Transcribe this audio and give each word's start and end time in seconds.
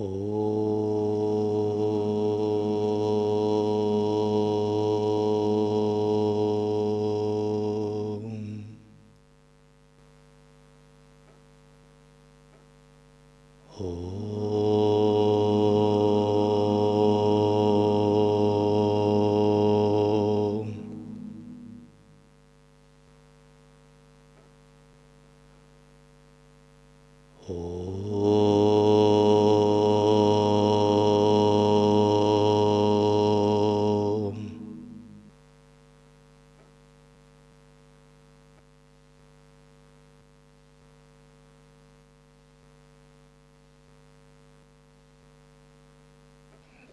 ओ 0.00 0.79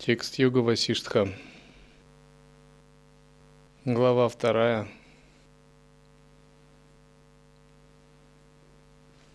Текст 0.08 0.40
Йога 0.40 0.60
Васиштха. 0.60 1.28
Глава 3.84 4.30
вторая. 4.30 4.88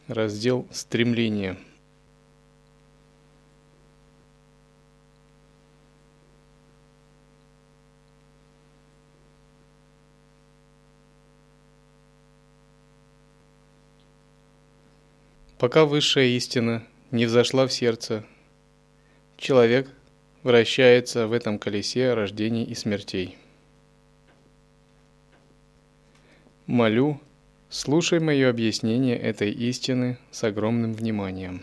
Раздел 0.09 0.67
«Стремление». 0.73 1.59
Пока 15.59 15.85
высшая 15.85 16.29
истина 16.29 16.83
не 17.11 17.27
взошла 17.27 17.67
в 17.67 17.73
сердце, 17.75 18.25
человек 19.37 19.91
вращается 20.43 21.27
в 21.27 21.33
этом 21.33 21.59
колесе 21.59 22.15
рождений 22.15 22.65
и 22.65 22.75
смертей. 22.75 23.37
Молю, 26.67 27.21
слушай 27.69 28.21
мое 28.21 28.49
объяснение 28.49 29.17
этой 29.17 29.51
истины 29.51 30.19
с 30.31 30.45
огромным 30.45 30.95
вниманием. 30.95 31.63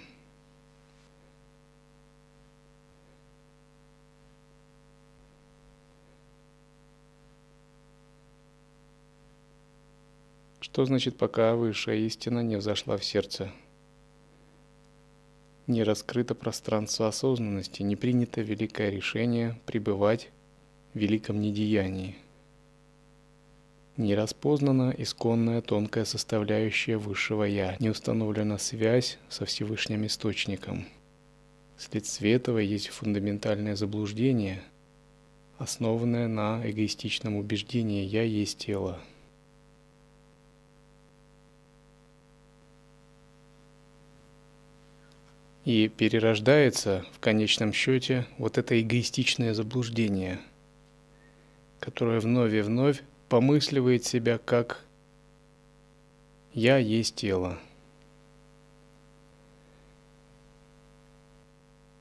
Что 10.61 10.85
значит, 10.85 11.17
пока 11.17 11.55
высшая 11.55 11.97
истина 11.97 12.41
не 12.41 12.55
взошла 12.55 12.95
в 12.97 13.03
сердце? 13.03 13.52
Не 15.70 15.84
раскрыто 15.84 16.34
пространство 16.34 17.09
осознанности, 17.09 17.84
не 17.84 17.95
принято 17.95 18.42
великое 18.42 18.89
решение 18.89 19.56
пребывать 19.67 20.31
в 20.95 20.98
великом 20.98 21.39
недеянии. 21.39 22.16
Не 23.95 24.16
распознана 24.16 24.92
исконная 24.97 25.62
тонкая 25.62 26.06
составляющая 26.06 26.97
высшего 26.97 27.44
Я, 27.44 27.75
не 27.80 27.92
установлена 27.92 28.58
связь 28.58 29.20
со 29.30 29.45
Всевышним 29.45 30.08
Источником. 30.08 30.88
Вследствие 31.78 32.34
этого 32.34 32.58
есть 32.58 32.88
фундаментальное 32.88 33.75
заблуждение, 33.75 34.64
основанное 35.59 36.28
на 36.28 36.67
эгоистичном 36.67 37.35
убеждении 37.35 38.06
«я 38.06 38.24
есть 38.24 38.58
тело». 38.58 39.00
И 45.69 45.88
перерождается 45.88 47.06
в 47.13 47.19
конечном 47.19 47.74
счете 47.74 48.25
вот 48.40 48.57
это 48.57 48.81
эгоистичное 48.81 49.53
заблуждение, 49.53 50.40
которое 51.80 52.19
вновь 52.19 52.53
и 52.53 52.62
вновь 52.62 53.03
помысливает 53.28 54.03
себя 54.03 54.40
как 54.40 54.84
«я 56.56 56.78
есть 56.78 57.18
тело». 57.18 57.59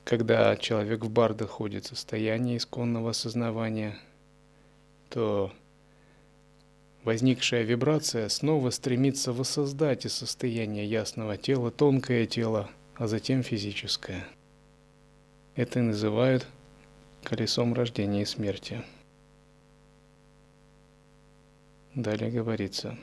Когда 0.05 0.57
человек 0.57 1.05
в 1.05 1.11
бар 1.11 1.34
доходит 1.34 1.84
в 1.84 1.89
состояние 1.89 2.57
исконного 2.57 3.11
осознавания, 3.11 3.99
то 5.11 5.53
возникшая 7.05 7.65
вибрация 7.65 8.31
снова 8.31 8.71
стремится 8.71 9.34
воссоздать 9.34 10.07
из 10.07 10.15
состояния 10.15 10.87
ясного 10.87 11.37
тела 11.37 11.71
тонкое 11.71 12.25
тело, 12.25 12.71
а 12.98 13.06
затем 13.06 13.44
физическое. 13.44 14.26
Это 15.54 15.78
и 15.78 15.82
называют 15.82 16.47
колесом 17.22 17.72
рождения 17.72 18.22
и 18.22 18.26
смерти. 18.26 18.82
Далее 21.94 22.31
говорится, 22.31 22.98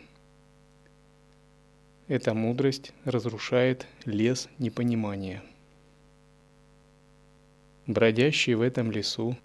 эта 2.07 2.33
мудрость 2.33 2.91
разрушает 3.05 3.87
лес 4.03 4.49
непонимания. 4.59 5.41
Бродящий 7.87 8.53
в 8.53 8.61
этом 8.61 8.91
лесу 8.91 9.37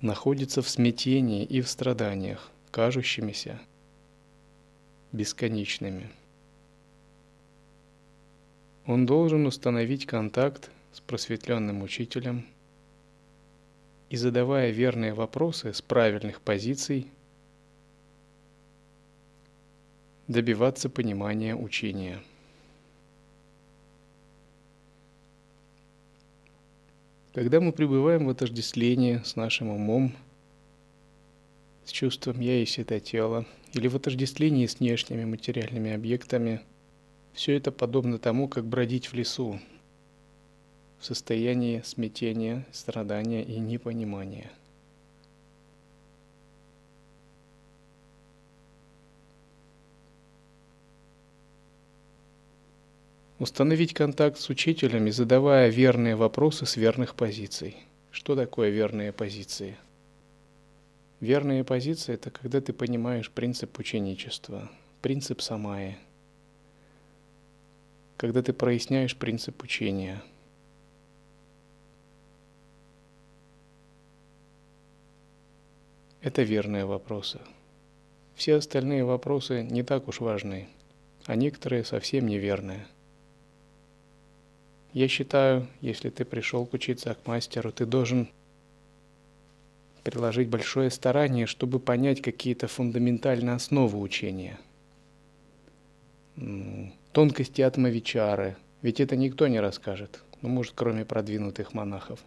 находится 0.00 0.62
в 0.62 0.68
смятении 0.68 1.44
и 1.44 1.60
в 1.60 1.68
страданиях, 1.68 2.50
кажущимися 2.70 3.60
бесконечными. 5.12 6.10
Он 8.90 9.06
должен 9.06 9.46
установить 9.46 10.04
контакт 10.04 10.68
с 10.90 10.98
просветленным 10.98 11.84
учителем 11.84 12.44
и, 14.08 14.16
задавая 14.16 14.72
верные 14.72 15.14
вопросы 15.14 15.72
с 15.72 15.80
правильных 15.80 16.40
позиций, 16.40 17.06
добиваться 20.26 20.90
понимания 20.90 21.54
учения. 21.54 22.20
Когда 27.32 27.60
мы 27.60 27.70
пребываем 27.70 28.26
в 28.26 28.30
отождествлении 28.30 29.22
с 29.24 29.36
нашим 29.36 29.68
умом, 29.68 30.16
с 31.84 31.92
чувством 31.92 32.40
«я 32.40 32.58
есть 32.58 32.80
это 32.80 32.98
тело», 32.98 33.46
или 33.72 33.86
в 33.86 33.94
отождествлении 33.94 34.66
с 34.66 34.80
внешними 34.80 35.24
материальными 35.24 35.92
объектами, 35.92 36.60
все 37.32 37.56
это 37.56 37.72
подобно 37.72 38.18
тому, 38.18 38.48
как 38.48 38.64
бродить 38.64 39.06
в 39.06 39.14
лесу, 39.14 39.60
в 40.98 41.04
состоянии 41.04 41.82
смятения, 41.84 42.66
страдания 42.72 43.42
и 43.42 43.58
непонимания. 43.58 44.50
Установить 53.38 53.94
контакт 53.94 54.38
с 54.38 54.50
учителями, 54.50 55.08
задавая 55.08 55.70
верные 55.70 56.14
вопросы 56.14 56.66
с 56.66 56.76
верных 56.76 57.14
позиций. 57.14 57.74
Что 58.10 58.36
такое 58.36 58.68
верные 58.68 59.12
позиции? 59.12 59.78
Верные 61.20 61.64
позиции– 61.64 62.12
это 62.14 62.30
когда 62.30 62.60
ты 62.60 62.74
понимаешь 62.74 63.30
принцип 63.30 63.78
ученичества, 63.78 64.70
принцип 65.00 65.40
самая, 65.40 65.96
когда 68.20 68.42
ты 68.42 68.52
проясняешь 68.52 69.16
принцип 69.16 69.62
учения. 69.62 70.22
Это 76.20 76.42
верные 76.42 76.84
вопросы. 76.84 77.40
Все 78.34 78.56
остальные 78.56 79.06
вопросы 79.06 79.62
не 79.62 79.82
так 79.82 80.06
уж 80.06 80.20
важны, 80.20 80.68
а 81.24 81.34
некоторые 81.34 81.82
совсем 81.82 82.26
неверные– 82.26 82.86
я 84.92 85.06
считаю, 85.06 85.68
если 85.80 86.10
ты 86.10 86.24
пришел 86.24 86.68
учиться 86.72 87.14
к 87.14 87.24
мастеру, 87.26 87.70
ты 87.70 87.86
должен 87.86 88.28
приложить 90.02 90.48
большое 90.48 90.90
старание, 90.90 91.46
чтобы 91.46 91.78
понять 91.78 92.20
какие-то 92.20 92.66
фундаментальные 92.66 93.54
основы 93.54 94.00
учения. 94.00 94.58
Тонкости 97.12 97.60
атмавичары, 97.62 98.56
ведь 98.82 99.00
это 99.00 99.16
никто 99.16 99.48
не 99.48 99.60
расскажет, 99.60 100.22
ну, 100.42 100.48
может, 100.48 100.74
кроме 100.76 101.04
продвинутых 101.04 101.74
монахов. 101.74 102.20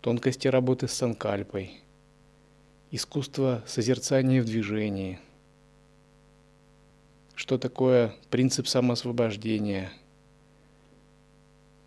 Тонкости 0.00 0.46
работы 0.48 0.86
с 0.86 0.92
санкальпой, 0.92 1.80
искусство 2.90 3.64
созерцания 3.66 4.40
в 4.40 4.44
движении, 4.44 5.18
что 7.34 7.58
такое 7.58 8.14
принцип 8.30 8.68
самоосвобождения– 8.68 9.90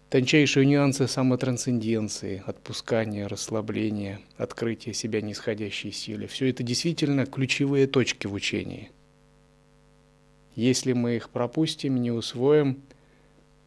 тончайшие 0.09 0.65
нюансы 0.65 1.07
самотрансценденции, 1.07 2.43
отпускания, 2.45 3.27
расслабления, 3.27 4.19
открытия 4.37 4.93
себя 4.93 5.21
нисходящей 5.21 5.91
силы. 5.91 6.27
Все 6.27 6.49
это 6.49 6.63
действительно 6.63 7.25
ключевые 7.25 7.87
точки 7.87 8.27
в 8.27 8.33
учении. 8.33 8.91
Если 10.55 10.93
мы 10.93 11.15
их 11.15 11.29
пропустим, 11.29 12.01
не 12.01 12.11
усвоим, 12.11 12.81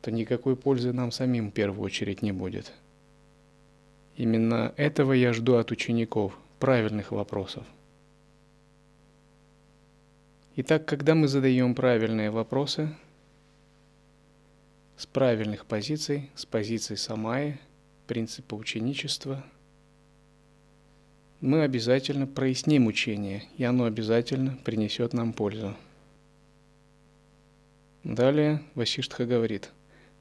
то 0.02 0.10
никакой 0.10 0.56
пользы 0.56 0.92
нам 0.92 1.12
самим 1.12 1.50
в 1.50 1.54
первую 1.54 1.84
очередь 1.84 2.22
не 2.22 2.32
будет. 2.32 2.72
Именно 4.16 4.74
этого 4.76 5.12
я 5.12 5.32
жду 5.32 5.54
от 5.54 5.70
учеников, 5.70 6.36
правильных 6.58 7.12
вопросов. 7.12 7.64
Итак, 10.56 10.84
когда 10.84 11.14
мы 11.14 11.28
задаем 11.28 11.74
правильные 11.74 12.30
вопросы, 12.30 12.94
с 14.98 15.06
правильных 15.06 15.64
позиций, 15.64 16.30
с 16.34 16.44
позиций 16.44 16.98
самаи, 16.98 17.58
принципа 18.06 18.54
ученичества, 18.54 19.42
мы 21.40 21.62
обязательно 21.62 22.26
проясним 22.26 22.86
учение, 22.86 23.44
и 23.56 23.64
оно 23.64 23.84
обязательно 23.84 24.58
принесет 24.62 25.12
нам 25.12 25.32
пользу. 25.32 25.74
Далее 28.04 28.62
Васиштха 28.74 29.26
говорит, 29.26 29.70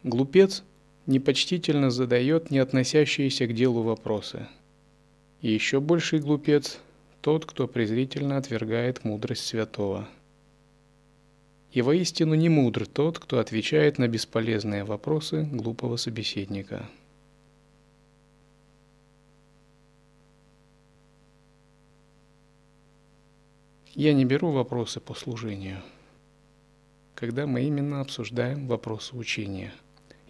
глупец 0.03 0.63
непочтительно 1.07 1.89
задает 1.89 2.51
не 2.51 2.59
относящиеся 2.59 3.47
к 3.47 3.53
делу 3.53 3.81
вопросы. 3.81 4.47
И 5.41 5.51
еще 5.51 5.79
больший 5.79 6.19
глупец– 6.19 6.79
тот, 7.21 7.45
кто 7.45 7.67
презрительно 7.67 8.37
отвергает 8.37 9.03
мудрость 9.03 9.45
святого. 9.45 10.07
И 11.71 11.81
воистину 11.81 12.35
не 12.35 12.49
мудр 12.49 12.85
тот, 12.85 13.19
кто 13.19 13.39
отвечает 13.39 13.97
на 13.97 14.07
бесполезные 14.07 14.83
вопросы 14.83 15.43
глупого 15.43 15.97
собеседника. 15.97 16.89
Я 23.93 24.13
не 24.13 24.25
беру 24.25 24.51
вопросы 24.51 24.99
по 24.99 25.13
служению, 25.13 25.81
когда 27.21 27.47
мы 27.47 27.61
именно 27.61 28.01
обсуждаем 28.01 28.67
вопросы 28.67 29.15
учения– 29.15 29.71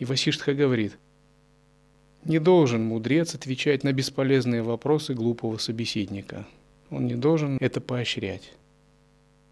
и 0.02 0.06
Васиштха 0.06 0.56
говорит, 0.56 0.98
не 2.26 2.40
должен 2.40 2.84
мудрец 2.84 3.36
отвечать 3.36 3.84
на 3.84 3.94
бесполезные 3.94 4.64
вопросы 4.64 5.14
глупого 5.14 5.60
собеседника. 5.60 6.48
Он 6.90 7.06
не 7.06 7.14
должен 7.14 7.58
это 7.62 7.82
поощрять, 7.82 8.52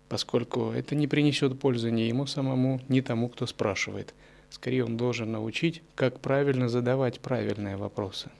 поскольку 0.07 0.71
это 0.71 0.95
не 0.95 1.07
принесет 1.07 1.59
пользы 1.59 1.91
ни 1.91 2.01
ему 2.01 2.25
самому, 2.25 2.81
ни 2.87 3.01
тому, 3.01 3.29
кто 3.29 3.45
спрашивает. 3.45 4.15
Скорее, 4.49 4.85
он 4.85 4.97
должен 4.97 5.31
научить, 5.31 5.83
как 5.93 6.19
правильно 6.19 6.67
задавать 6.67 7.19
правильные 7.19 7.77
вопросы. 7.77 8.31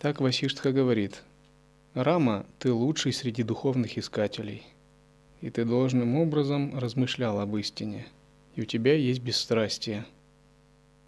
Так 0.00 0.22
Васиштха 0.22 0.72
говорит, 0.72 1.22
«Рама, 1.92 2.46
ты 2.58 2.72
лучший 2.72 3.12
среди 3.12 3.42
духовных 3.42 3.98
искателей, 3.98 4.62
и 5.40 5.50
ты 5.50 5.64
должным 5.64 6.16
образом 6.16 6.78
размышлял 6.78 7.40
об 7.40 7.56
истине» 7.56 8.06
и 8.54 8.62
у 8.62 8.64
тебя 8.64 8.94
есть 8.94 9.20
бесстрастие. 9.20 10.04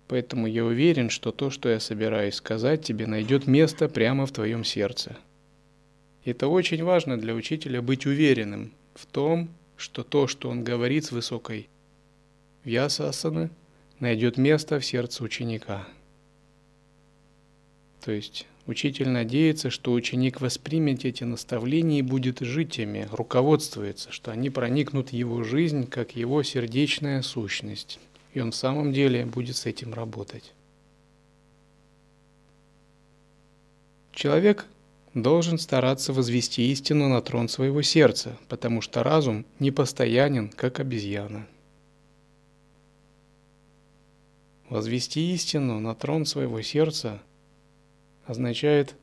Поэтому 0.08 0.46
я 0.46 0.64
уверен, 0.64 1.10
что 1.10 1.32
то, 1.32 1.50
что 1.50 1.68
я 1.68 1.80
собираюсь 1.80 2.34
сказать, 2.34 2.84
тебе 2.84 3.06
найдет 3.06 3.46
место 3.46 3.88
прямо 3.88 4.26
в 4.26 4.32
твоем 4.32 4.64
сердце. 4.64 5.16
Это 6.24 6.48
очень 6.48 6.84
важно 6.84 7.18
для 7.18 7.34
учителя 7.34 7.82
быть 7.82 8.06
уверенным 8.06 8.72
в 8.94 9.06
том, 9.06 9.48
что 9.76 10.04
то, 10.04 10.26
что 10.26 10.50
он 10.50 10.64
говорит 10.64 11.04
с 11.04 11.12
высокой 11.12 11.68
вьясасаны, 12.64 13.50
найдет 13.98 14.36
место 14.36 14.78
в 14.78 14.84
сердце 14.84 15.24
ученика. 15.24 15.86
То 18.04 18.12
есть 18.12 18.46
Учитель 18.66 19.08
надеется, 19.08 19.70
что 19.70 19.92
ученик 19.92 20.40
воспримет 20.40 21.04
эти 21.04 21.24
наставления 21.24 21.98
и 21.98 22.02
будет 22.02 22.38
жить 22.40 22.78
ими, 22.78 23.08
руководствуется, 23.10 24.12
что 24.12 24.30
они 24.30 24.50
проникнут 24.50 25.10
в 25.10 25.12
его 25.12 25.42
жизнь, 25.42 25.86
как 25.86 26.14
его 26.14 26.44
сердечная 26.44 27.22
сущность. 27.22 27.98
И 28.34 28.40
он 28.40 28.52
в 28.52 28.56
самом 28.56 28.92
деле 28.92 29.26
будет 29.26 29.56
с 29.56 29.66
этим 29.66 29.92
работать. 29.92 30.52
Человек 34.12 34.66
должен 35.12 35.58
стараться 35.58 36.12
возвести 36.12 36.70
истину 36.70 37.08
на 37.08 37.20
трон 37.20 37.48
своего 37.48 37.82
сердца, 37.82 38.38
потому 38.48 38.80
что 38.80 39.02
разум 39.02 39.44
непостоянен, 39.58 40.50
как 40.50 40.78
обезьяна. 40.78 41.48
Возвести 44.68 45.34
истину 45.34 45.80
на 45.80 45.96
трон 45.96 46.26
своего 46.26 46.62
сердца– 46.62 47.20
означает 48.26 48.94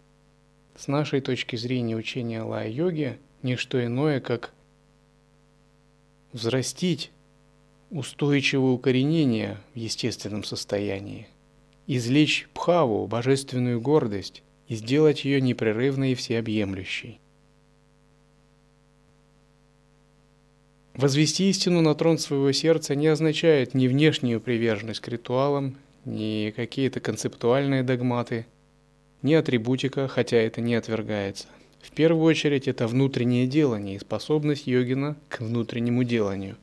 с 0.75 0.87
нашей 0.87 1.21
точки 1.21 1.55
зрения 1.55 1.95
учения 1.95 2.41
лая-йоги 2.41 3.19
не 3.43 3.55
что 3.55 3.83
иное, 3.83 4.19
как 4.21 4.53
взрастить 6.31 7.11
устойчивое 7.89 8.71
укоренение 8.71 9.57
в 9.73 9.77
естественном 9.77 10.43
состоянии, 10.43 11.27
извлечь 11.87 12.47
пхаву, 12.53 13.07
божественную 13.07 13.81
гордость, 13.81 14.43
и 14.67 14.75
сделать 14.75 15.25
ее 15.25 15.41
непрерывной 15.41 16.11
и 16.11 16.15
всеобъемлющей. 16.15 17.19
Возвести 20.93 21.49
истину 21.49 21.81
на 21.81 21.95
трон 21.95 22.19
своего 22.19 22.51
сердца 22.51 22.93
не 22.93 23.07
означает 23.07 23.73
ни 23.73 23.87
внешнюю 23.87 24.39
приверженность 24.39 24.99
к 24.99 25.07
ритуалам, 25.07 25.75
ни 26.05 26.51
какие-то 26.55 26.99
концептуальные 26.99 27.81
догматы– 27.81 28.45
ни 29.21 29.33
атрибутика, 29.33 30.07
хотя 30.07 30.37
это 30.37 30.61
не 30.61 30.75
отвергается. 30.75 31.47
В 31.81 31.91
первую 31.91 32.23
очередь 32.23 32.67
это 32.67 32.87
внутреннее 32.87 33.47
делание 33.47 33.95
и 33.95 33.99
способность 33.99 34.67
йогина 34.67 35.15
к 35.29 35.41
внутреннему 35.41 36.03
деланию. 36.03 36.57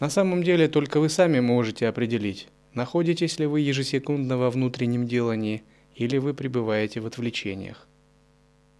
На 0.00 0.10
самом 0.10 0.42
деле 0.42 0.68
только 0.68 1.00
вы 1.00 1.08
сами 1.08 1.40
можете 1.40 1.88
определить, 1.88 2.48
находитесь 2.74 3.38
ли 3.38 3.46
вы 3.46 3.60
ежесекундно 3.60 4.38
во 4.38 4.50
внутреннем 4.50 5.06
делании 5.06 5.62
или 5.96 6.18
вы 6.18 6.34
пребываете 6.34 7.00
в 7.00 7.06
отвлечениях. 7.06 7.86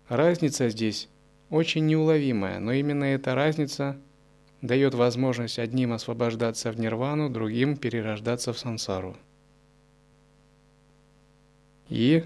Разница 0.08 0.68
здесь 0.68 1.08
очень 1.50 1.86
неуловимая, 1.86 2.60
но 2.60 2.72
именно 2.72 3.04
эта 3.04 3.34
разница 3.34 3.96
дает 4.62 4.94
возможность 4.94 5.58
одним 5.58 5.92
освобождаться 5.92 6.72
в 6.72 6.78
нирвану, 6.78 7.28
другим 7.30 7.76
перерождаться 7.76 8.52
в 8.52 8.58
сансару. 8.58 9.16
И 11.88 12.24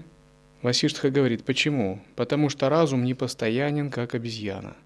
Васиштха 0.63 1.09
говорит, 1.11 1.43
почему? 1.43 2.01
Потому 2.15 2.47
что 2.47 2.69
разум 2.69 3.03
непостоянен, 3.03 3.91
как 3.91 4.15
обезьяна. 4.15 4.77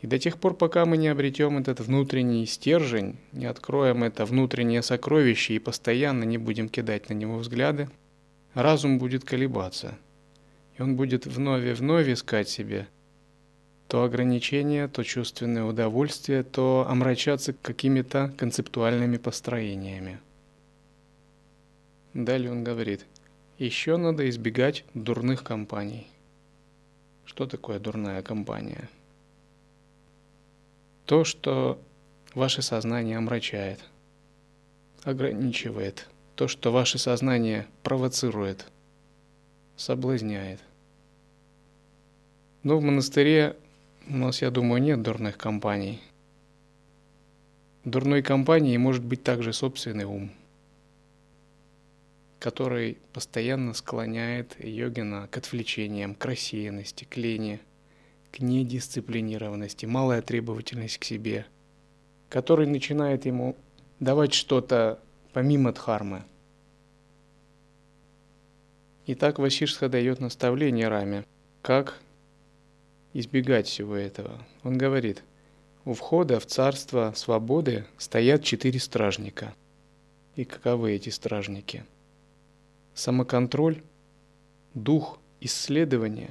И 0.00 0.06
до 0.06 0.16
тех 0.16 0.38
пор, 0.38 0.54
пока 0.54 0.86
мы 0.86 0.96
не 0.96 1.08
обретем 1.08 1.58
этот 1.58 1.80
внутренний 1.80 2.46
стержень, 2.46 3.16
не 3.32 3.46
откроем 3.46 4.04
это 4.04 4.24
внутреннее 4.24 4.82
сокровище 4.82 5.54
и 5.54 5.58
постоянно 5.58 6.22
не 6.22 6.38
будем 6.38 6.68
кидать 6.68 7.08
на 7.08 7.14
него 7.14 7.38
взгляды, 7.38 7.90
разум 8.54 9.00
будет 9.00 9.24
колебаться. 9.24 9.98
И 10.78 10.82
он 10.82 10.94
будет 10.94 11.26
вновь 11.26 11.64
и 11.64 11.72
вновь 11.72 12.08
искать 12.08 12.48
себе 12.48 12.86
то 13.88 14.04
ограничение, 14.04 14.86
то 14.86 15.02
чувственное 15.02 15.64
удовольствие, 15.64 16.44
то 16.44 16.86
омрачаться 16.88 17.54
какими-то 17.54 18.32
концептуальными 18.38 19.16
построениями. 19.16 20.20
Далее 22.14 22.52
он 22.52 22.62
говорит– 22.62 23.04
еще 23.64 23.98
надо 23.98 24.28
избегать 24.30 24.84
дурных 24.94 25.44
компаний. 25.44 26.06
Что 27.26 27.46
такое 27.46 27.78
дурная 27.78 28.22
компания? 28.22 28.88
То, 31.04 31.24
что 31.24 31.78
ваше 32.34 32.62
сознание 32.62 33.18
омрачает, 33.18 33.80
ограничивает, 35.04 36.08
то, 36.36 36.48
что 36.48 36.72
ваше 36.72 36.96
сознание 36.96 37.66
провоцирует, 37.82 38.66
соблазняет. 39.76 40.60
Но 42.62 42.78
в 42.78 42.82
монастыре 42.82 43.56
у 44.08 44.16
нас, 44.16 44.40
я 44.40 44.50
думаю, 44.50 44.82
нет 44.82 45.02
дурных 45.02 45.36
компаний. 45.36 46.00
Дурной 47.84 48.22
компанией 48.22 48.78
может 48.78 49.04
быть 49.04 49.22
также 49.22 49.52
собственный 49.52 50.04
ум– 50.04 50.30
который 52.40 52.96
постоянно 53.12 53.74
склоняет 53.74 54.56
йогина 54.58 55.28
к 55.30 55.36
отвлечениям, 55.36 56.14
к 56.14 56.24
рассеянности, 56.24 57.04
к 57.04 57.16
лени, 57.16 57.60
к 58.32 58.40
недисциплинированности, 58.40 59.84
малая 59.84 60.22
требовательность 60.22 60.98
к 60.98 61.04
себе, 61.04 61.46
который 62.30 62.66
начинает 62.66 63.26
ему 63.26 63.56
давать 64.00 64.32
что-то 64.32 64.98
помимо 65.34 65.72
дхармы. 65.72 66.24
Итак, 69.06 69.38
Васишха 69.38 69.88
дает 69.88 70.20
наставление 70.20 70.88
Раме, 70.88 71.26
как 71.60 72.00
избегать 73.12 73.66
всего 73.66 73.96
этого. 73.96 74.46
Он 74.62 74.78
говорит, 74.78 75.22
у 75.84 75.92
входа 75.92 76.40
в 76.40 76.46
царство 76.46 77.12
свободы 77.14 77.84
стоят 77.98 78.44
четыре 78.44 78.80
стражника. 78.80 79.54
И 80.36 80.44
каковы 80.44 80.92
эти 80.92 81.10
стражники? 81.10 81.84
Самоконтроль, 82.94 83.82
дух 84.74 85.18
исследования, 85.40 86.30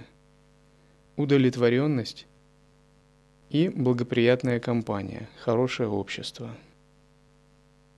удовлетворенность 1.15 2.27
и 3.49 3.69
благоприятная 3.69 4.59
компания, 4.59 5.27
хорошее 5.39 5.89
общество. 5.89 6.51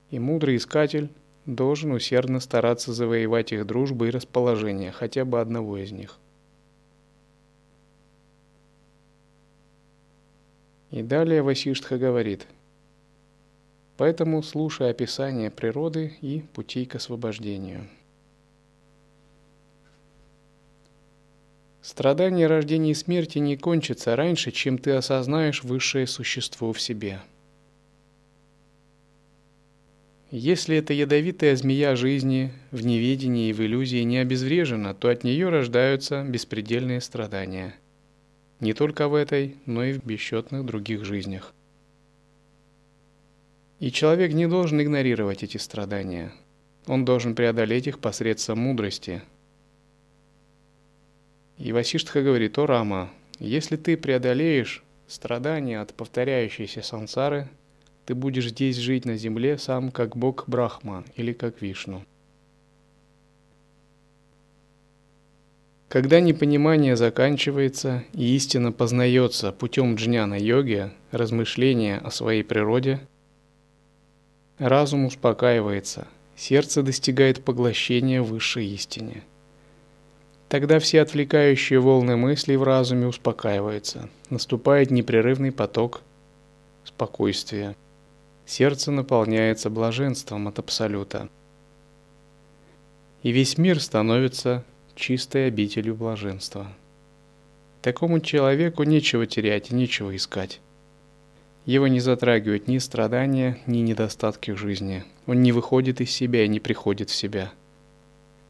И 0.09 0.19
мудрый 0.19 0.57
искатель 0.57 1.09
должен 1.45 1.91
усердно 1.91 2.39
стараться 2.39 2.93
завоевать 2.93 3.51
их 3.51 3.65
дружбу 3.65 4.05
и 4.05 4.11
расположение, 4.11 4.91
хотя 4.91 5.25
бы 5.25 5.39
одного 5.39 5.77
из 5.77 5.91
них. 5.91 6.17
И 10.91 11.01
далее 11.01 11.41
Васиштха 11.41 11.97
говорит, 11.97 12.45
поэтому 13.97 14.43
слушай 14.43 14.89
описание 14.89 15.49
природы 15.49 16.17
и 16.21 16.41
путей 16.53 16.85
к 16.85 16.95
освобождению. 16.95 17.87
Страдание 21.81 22.47
рождения 22.47 22.91
и 22.91 22.95
смерти 22.95 23.39
не 23.39 23.57
кончится 23.57 24.15
раньше, 24.15 24.51
чем 24.51 24.77
ты 24.77 24.91
осознаешь 24.91 25.63
высшее 25.63 26.07
существо 26.07 26.73
в 26.73 26.81
себе. 26.81 27.19
Если 30.29 30.77
эта 30.77 30.93
ядовитая 30.93 31.55
змея 31.55 31.95
жизни 31.95 32.53
в 32.71 32.85
неведении 32.85 33.50
и 33.50 33.53
в 33.53 33.61
иллюзии 33.61 34.03
не 34.03 34.19
обезврежена, 34.19 34.93
то 34.93 35.09
от 35.09 35.23
нее 35.23 35.50
рождаются 35.50 36.23
беспредельные 36.23 37.01
страдания– 37.01 37.75
не 38.61 38.73
только 38.73 39.07
в 39.07 39.15
этой, 39.15 39.55
но 39.65 39.83
и 39.83 39.91
в 39.91 40.05
бесчетных 40.05 40.65
других 40.65 41.03
жизнях. 41.03 41.53
И 43.79 43.91
человек 43.91 44.33
не 44.33 44.47
должен 44.47 44.79
игнорировать 44.79 45.43
эти 45.43 45.57
страдания. 45.57 46.31
Он 46.85 47.03
должен 47.03 47.33
преодолеть 47.33 47.88
их 47.88 48.00
посредством 48.00 48.59
мудрости. 48.59 49.23
И 51.61 51.73
Васиштха 51.73 52.23
говорит, 52.23 52.57
о 52.57 52.65
Рама, 52.65 53.11
если 53.37 53.75
ты 53.75 53.95
преодолеешь 53.95 54.83
страдания 55.07 55.79
от 55.79 55.93
повторяющейся 55.93 56.81
сансары, 56.81 57.47
ты 58.07 58.15
будешь 58.15 58.49
здесь 58.49 58.77
жить 58.77 59.05
на 59.05 59.15
земле 59.15 59.59
сам 59.59 59.91
как 59.91 60.17
бог 60.17 60.45
Брахма 60.47 61.03
или 61.15 61.33
как 61.33 61.61
Вишну. 61.61 62.03
Когда 65.87 66.19
непонимание 66.19 66.95
заканчивается 66.95 68.05
и 68.13 68.35
истина 68.35 68.71
познается 68.71 69.51
путем 69.51 69.95
джняна-йоги, 69.95 70.91
размышления 71.11 71.99
о 71.99 72.09
своей 72.09 72.43
природе, 72.43 73.01
разум 74.57 75.05
успокаивается, 75.05 76.07
сердце 76.35 76.81
достигает 76.81 77.43
поглощения 77.43 78.23
высшей 78.23 78.65
истине. 78.65 79.21
Тогда 80.51 80.79
все 80.79 81.00
отвлекающие 81.01 81.79
волны 81.79 82.17
мыслей 82.17 82.58
в 82.58 82.63
разуме 82.63 83.08
успокаиваются, 83.08 84.10
наступает 84.29 84.91
непрерывный 84.91 85.53
поток 85.53 86.01
спокойствия. 86.84 87.74
Сердце 88.46 88.91
наполняется 88.91 89.70
блаженством 89.70 90.50
от 90.50 90.60
Абсолюта. 90.60 91.29
И 93.24 93.31
весь 93.31 93.58
мир 93.58 93.79
становится 93.79 94.65
чистой 94.93 95.48
обителью 95.48 95.96
блаженства. 95.96 96.67
Такому 97.81 98.20
человеку 98.20 98.84
нечего 98.84 99.25
терять 99.25 99.72
и 99.72 99.74
нечего 99.74 100.13
искать. 100.13 100.60
Его 101.65 101.88
не 101.88 102.01
затрагивают 102.01 102.67
ни 102.67 102.77
страдания, 102.79 103.58
ни 103.67 103.77
недостатки 103.77 104.51
жизни. 104.51 105.05
Он 105.27 105.41
не 105.43 105.53
выходит 105.53 106.01
из 106.01 106.12
себя 106.12 106.43
и 106.43 106.50
не 106.50 106.60
приходит 106.60 107.10
в 107.10 107.15
себя. 107.15 107.53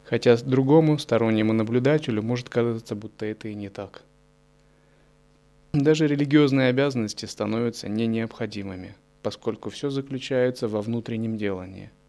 Хотя 0.04 0.36
другому, 0.36 0.98
стороннему 0.98 1.52
наблюдателю, 1.52 2.22
может 2.22 2.48
казаться, 2.48 2.94
будто 2.94 3.26
это 3.26 3.48
и 3.48 3.54
не 3.54 3.68
так. 3.68 4.02
Даже 5.72 6.06
религиозные 6.06 6.68
обязанности 6.68 7.26
становятся 7.26 7.88
не 7.88 8.06
необходимыми, 8.06 8.94
поскольку 9.22 9.70
все 9.70 9.90
заключается 9.90 10.68
во 10.68 10.82
внутреннем 10.82 11.38
делании– 11.38 11.90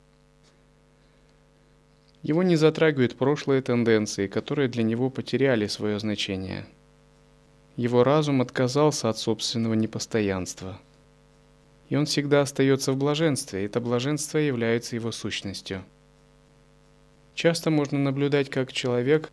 его 2.24 2.42
не 2.42 2.56
затрагивают 2.56 3.18
прошлые 3.18 3.62
тенденции, 3.62 4.28
которые 4.28 4.70
для 4.70 4.82
него 4.82 5.10
потеряли 5.10 5.68
свое 5.68 6.00
значение. 6.00 6.66
Его 7.76 8.06
разум 8.06 8.42
отказался 8.42 9.10
от 9.10 9.18
собственного 9.18 9.74
непостоянства. 9.74 10.80
И 11.90 11.98
он 11.98 12.06
всегда 12.06 12.42
остается 12.42 12.94
в 12.94 12.98
блаженстве, 12.98 13.62
и 13.62 13.66
это 13.66 13.82
блаженство 13.82 14.38
является 14.38 14.96
его 14.96 15.12
сущностью. 15.12 15.84
Часто 17.36 17.72
можно 17.72 17.98
наблюдать, 17.98 18.50
как 18.50 18.72
человек 18.72 19.32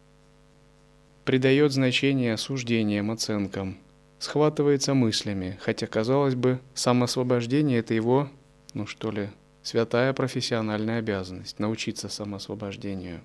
придает 1.25 1.73
значение 1.73 2.35
осуждениям, 2.35 3.11
оценкам, 3.11 3.77
схватывается 4.19 4.95
мыслями, 4.95 5.59
хотя, 5.61 5.87
казалось 5.87 6.35
бы, 6.35 6.61
самоосвобождение– 6.75 7.79
это 7.81 7.95
его, 7.95 8.29
ну 8.75 8.87
что 8.87 9.11
ли, 9.11 9.29
святая 9.63 10.13
профессиональная 10.13 10.99
обязанность– 10.99 11.59
научиться 11.59 12.09
самоосвобождению. 12.09 13.21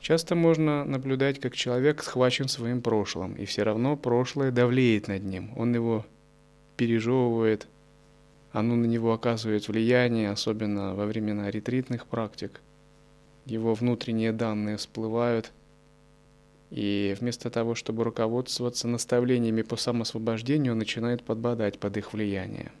Часто 0.00 0.34
можно 0.34 0.84
наблюдать, 0.84 1.40
как 1.40 1.54
человек 1.54 2.02
схвачен 2.02 2.48
своим 2.48 2.80
прошлым, 2.80 3.34
и 3.34 3.44
все 3.44 3.62
равно 3.62 3.96
прошлое 3.96 4.50
давлеет 4.50 5.08
над 5.08 5.24
ним. 5.24 5.52
Он 5.56 5.74
его 5.74 6.06
пережевывает, 6.76 7.66
оно 8.52 8.76
на 8.76 8.86
него 8.86 9.12
оказывает 9.12 9.68
влияние, 9.68 10.30
особенно 10.30 10.94
во 10.94 11.06
времена 11.06 11.50
ретритных 11.50 12.06
практик. 12.06 12.60
Его 13.46 13.74
внутренние 13.74 14.32
данные 14.32 14.76
всплывают, 14.76 15.52
и 16.70 17.16
вместо 17.18 17.48
того, 17.48 17.76
чтобы 17.76 18.02
руководствоваться 18.02 18.88
наставлениями 18.88 19.62
по 19.62 19.76
самосвобождению, 19.76 20.72
он 20.72 20.78
начинает 20.78 21.22
подбадать 21.22 21.78
под 21.78 21.96
их 21.96 22.12
влияние. 22.12 22.72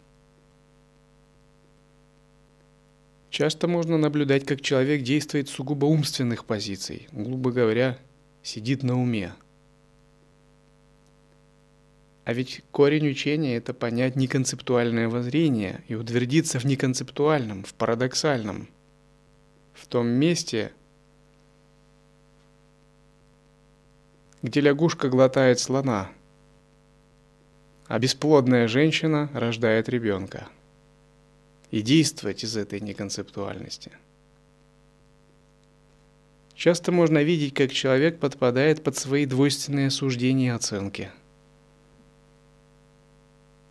Часто 3.30 3.68
можно 3.68 3.96
наблюдать, 3.96 4.44
как 4.44 4.60
человек 4.60 5.02
действует 5.02 5.48
сугубо 5.48 5.84
умственных 5.84 6.44
позиций, 6.44 7.06
грубо 7.12 7.52
говоря, 7.52 7.98
сидит 8.42 8.82
на 8.82 9.00
уме. 9.00 9.32
А 12.24 12.32
ведь 12.32 12.64
корень 12.72 13.08
учения– 13.08 13.56
это 13.58 13.72
понять 13.72 14.16
неконцептуальное 14.16 15.08
воззрение 15.08 15.84
и 15.86 15.94
утвердиться 15.94 16.58
в 16.58 16.64
неконцептуальном, 16.64 17.62
в 17.62 17.72
парадоксальном. 17.74 18.68
В 19.76 19.86
том 19.86 20.08
месте, 20.08 20.72
где 24.42 24.60
лягушка 24.60 25.08
глотает 25.08 25.60
слона, 25.60 26.10
а 27.86 27.98
бесплодная 27.98 28.66
женщина 28.66 29.30
рождает 29.32 29.88
ребенка– 29.88 30.48
и 31.70 31.82
действовать 31.82 32.44
из 32.44 32.56
этой 32.56 32.80
неконцептуальности. 32.80 33.92
Часто 36.54 36.90
можно 36.90 37.22
видеть, 37.22 37.54
как 37.54 37.70
человек 37.72 38.18
подпадает 38.18 38.82
под 38.82 38.96
свои 38.96 39.26
двойственные 39.26 39.90
суждения 39.90 40.46
и 40.46 40.56
оценки. 40.56 41.10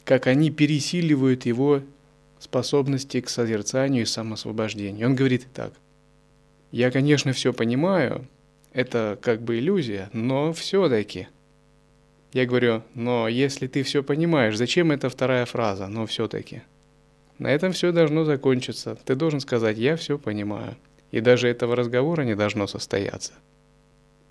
Как 0.03 0.27
они 0.27 0.51
пересиливают 0.51 1.47
его 1.47 1.81
способности 2.39 3.21
к 3.21 3.29
созерцанию 3.29 4.03
и 4.03 4.05
самосвобождению. 4.05 5.07
Он 5.07 5.15
говорит 5.15 5.47
так. 5.51 5.73
Я, 6.75 6.91
конечно, 6.91 7.31
все 7.31 7.53
понимаю, 7.53 8.27
это 8.73 9.17
как 9.21 9.41
бы 9.41 9.59
иллюзия, 9.59 10.09
но 10.11 10.51
все-таки. 10.51 11.29
Я 12.33 12.45
говорю, 12.45 12.83
но 12.93 13.29
если 13.29 13.67
ты 13.67 13.81
все 13.81 14.03
понимаешь, 14.03 14.57
зачем 14.57 14.91
эта 14.91 15.07
вторая 15.07 15.45
фраза, 15.45 15.87
но 15.87 16.05
все-таки? 16.05 16.63
На 17.39 17.49
этом 17.49 17.71
все 17.71 17.93
должно 17.93 18.25
закончиться. 18.25 18.97
Ты 19.05 19.15
должен 19.15 19.39
сказать 19.39 19.77
«я 19.77 19.95
все 19.95 20.17
понимаю». 20.17 20.75
И 21.11 21.21
даже 21.21 21.47
этого 21.47 21.77
разговора 21.77 22.23
не 22.23 22.35
должно 22.35 22.67
состояться. 22.67 23.31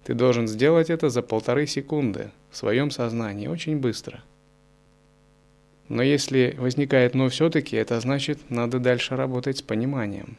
Ты 0.04 0.12
должен 0.12 0.46
сделать 0.46 0.90
это 0.90 1.08
за 1.08 1.22
полторы 1.22 1.66
секунды 1.66 2.30
в 2.50 2.58
своем 2.58 2.90
сознании, 2.90 3.46
очень 3.46 3.78
быстро. 3.78 4.22
Но 5.88 6.02
если 6.02 6.54
возникает 6.58 7.14
«но 7.14 7.30
все-таки», 7.30 7.74
это 7.74 7.98
значит, 8.00 8.38
надо 8.50 8.80
дальше 8.80 9.16
работать 9.16 9.56
с 9.56 9.62
пониманием. 9.62 10.36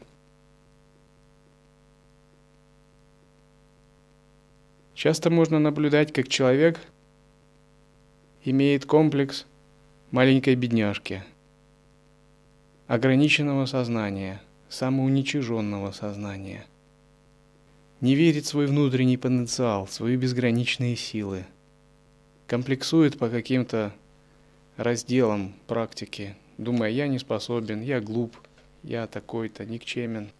Часто 4.96 5.28
можно 5.28 5.58
наблюдать, 5.58 6.10
как 6.14 6.26
человек 6.26 6.80
имеет 8.42 8.86
комплекс 8.86 9.44
маленькой 10.10 10.54
бедняжки– 10.54 11.22
ограниченного 12.86 13.66
сознания, 13.66 14.40
самоуничиженного 14.70 15.92
сознания. 15.92 16.64
Не 18.00 18.14
верит 18.14 18.44
в 18.44 18.48
свой 18.48 18.66
внутренний 18.66 19.18
потенциал, 19.18 19.84
в 19.84 19.92
свои 19.92 20.16
безграничные 20.16 20.96
силы. 20.96 21.44
Комплексует 22.46 23.18
по 23.18 23.28
каким-то 23.28 23.92
разделом 24.78 25.52
практики, 25.66 26.36
думая, 26.56 26.88
я 26.88 27.06
не 27.06 27.18
способен, 27.18 27.82
я 27.82 28.00
глуп, 28.00 28.34
я 28.82 29.06
такой-то, 29.06 29.66
никчемен. 29.66 30.30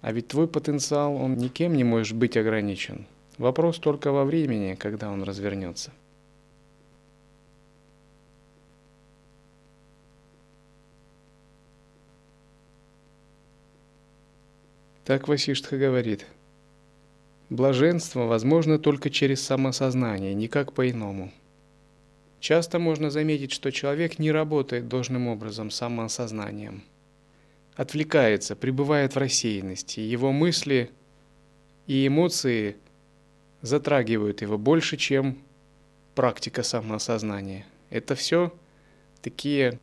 А 0.00 0.12
ведь 0.12 0.28
твой 0.28 0.46
потенциал, 0.46 1.16
он 1.16 1.36
никем 1.36 1.74
не 1.74 1.84
может 1.84 2.16
быть 2.16 2.36
ограничен. 2.36 3.06
Вопрос 3.36 3.78
только 3.78 4.12
во 4.12 4.24
времени, 4.24 4.74
когда 4.74 5.10
он 5.10 5.22
развернется. 5.22 5.92
Так 15.04 15.26
Васиштха 15.26 15.78
говорит. 15.78 16.26
Блаженство 17.48 18.24
возможно 18.26 18.78
только 18.78 19.08
через 19.08 19.40
самосознание, 19.40 20.34
никак 20.34 20.74
по-иному. 20.74 21.32
Часто 22.40 22.78
можно 22.78 23.10
заметить, 23.10 23.52
что 23.52 23.72
человек 23.72 24.18
не 24.18 24.30
работает 24.30 24.86
должным 24.88 25.28
образом 25.28 25.70
самосознанием. 25.70 26.82
Отвлекается, 27.78 28.56
пребывает 28.56 29.14
в 29.14 29.18
рассеянности. 29.18 30.00
Его 30.00 30.32
мысли 30.32 30.90
и 31.86 32.06
эмоции 32.06 32.76
затрагивают 33.62 34.42
его 34.42 34.58
больше, 34.58 34.98
чем 34.98 35.38
практика 36.14 36.62
самоосознания. 36.62 37.64
Это 37.88 38.14
все 38.14 38.52
такие 39.22 39.78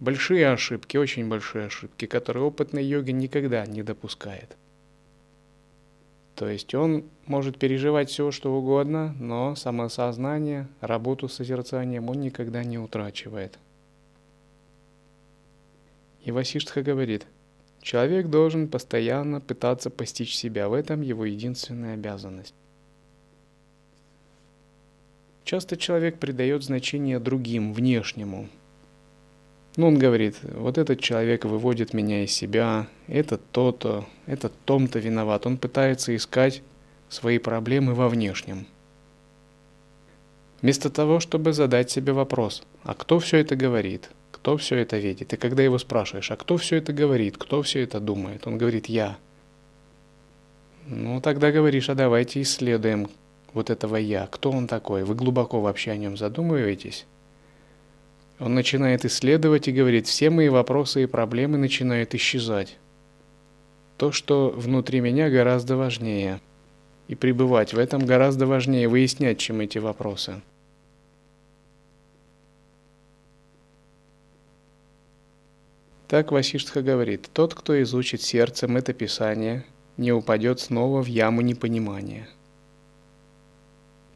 Большие 0.00 0.50
ошибки, 0.50 0.96
очень 0.96 1.28
большие 1.28 1.66
ошибки, 1.66 2.06
которые 2.06 2.44
опытный 2.44 2.82
йоги 2.82 3.10
никогда 3.10 3.66
не 3.66 3.82
допускает. 3.82 4.56
То 6.34 6.48
есть 6.48 6.74
он 6.74 7.04
может 7.26 7.58
переживать 7.58 8.08
все, 8.08 8.30
что 8.30 8.56
угодно, 8.56 9.14
но 9.20 9.54
самосознание, 9.56 10.68
работу 10.80 11.28
с 11.28 11.34
созерцанием 11.34 12.08
он 12.08 12.22
никогда 12.22 12.64
не 12.64 12.78
утрачивает. 12.78 13.58
И 16.24 16.30
Васиштха 16.30 16.82
говорит, 16.82 17.26
человек 17.82 18.28
должен 18.28 18.68
постоянно 18.68 19.40
пытаться 19.40 19.90
постичь 19.90 20.34
себя, 20.34 20.68
в 20.68 20.74
этом 20.74 21.00
его 21.00 21.24
единственная 21.24 21.94
обязанность. 21.94 22.54
Часто 25.44 25.76
человек 25.76 26.18
придает 26.18 26.62
значение 26.62 27.18
другим, 27.18 27.72
внешнему, 27.72 28.48
ну, 29.76 29.86
он 29.86 29.98
говорит, 29.98 30.36
вот 30.42 30.78
этот 30.78 31.00
человек 31.00 31.44
выводит 31.44 31.94
меня 31.94 32.24
из 32.24 32.32
себя, 32.32 32.88
этот 33.06 33.40
то-то, 33.52 34.04
этот 34.26 34.52
том-то 34.64 34.98
виноват. 34.98 35.46
Он 35.46 35.56
пытается 35.56 36.14
искать 36.14 36.62
свои 37.08 37.38
проблемы 37.38 37.94
во 37.94 38.08
внешнем. 38.08 38.66
Вместо 40.60 40.90
того, 40.90 41.20
чтобы 41.20 41.52
задать 41.52 41.90
себе 41.90 42.12
вопрос, 42.12 42.64
а 42.82 42.94
кто 42.94 43.20
все 43.20 43.38
это 43.38 43.54
говорит, 43.54 44.10
кто 44.40 44.56
все 44.56 44.76
это 44.76 44.96
видит? 44.96 45.34
И 45.34 45.36
когда 45.36 45.62
его 45.62 45.76
спрашиваешь, 45.76 46.30
а 46.30 46.36
кто 46.36 46.56
все 46.56 46.76
это 46.76 46.94
говорит, 46.94 47.36
кто 47.36 47.60
все 47.60 47.82
это 47.82 48.00
думает, 48.00 48.46
он 48.46 48.56
говорит, 48.56 48.86
я. 48.86 49.18
Ну, 50.86 51.20
тогда 51.20 51.52
говоришь, 51.52 51.90
а 51.90 51.94
давайте 51.94 52.40
исследуем 52.40 53.10
вот 53.52 53.68
этого 53.68 53.96
я, 53.96 54.26
кто 54.28 54.50
он 54.50 54.66
такой, 54.66 55.04
вы 55.04 55.14
глубоко 55.14 55.60
вообще 55.60 55.90
о 55.90 55.96
нем 55.98 56.16
задумываетесь? 56.16 57.06
Он 58.38 58.54
начинает 58.54 59.04
исследовать 59.04 59.68
и 59.68 59.72
говорит, 59.72 60.06
все 60.06 60.30
мои 60.30 60.48
вопросы 60.48 61.02
и 61.02 61.06
проблемы 61.06 61.58
начинают 61.58 62.14
исчезать. 62.14 62.78
То, 63.98 64.10
что 64.10 64.48
внутри 64.56 65.00
меня 65.00 65.28
гораздо 65.28 65.76
важнее. 65.76 66.40
И 67.08 67.14
пребывать 67.14 67.74
в 67.74 67.78
этом 67.78 68.06
гораздо 68.06 68.46
важнее, 68.46 68.88
выяснять, 68.88 69.38
чем 69.38 69.60
эти 69.60 69.76
вопросы. 69.76 70.40
Так 76.10 76.30
Васиштха 76.32 76.82
говорит, 76.82 77.30
тот, 77.32 77.54
кто 77.54 77.80
изучит 77.82 78.20
сердцем 78.20 78.76
это 78.76 78.92
писание, 78.92 79.64
не 79.96 80.12
упадет 80.12 80.60
снова 80.60 81.02
в 81.02 81.06
яму 81.06 81.40
непонимания. 81.40 82.28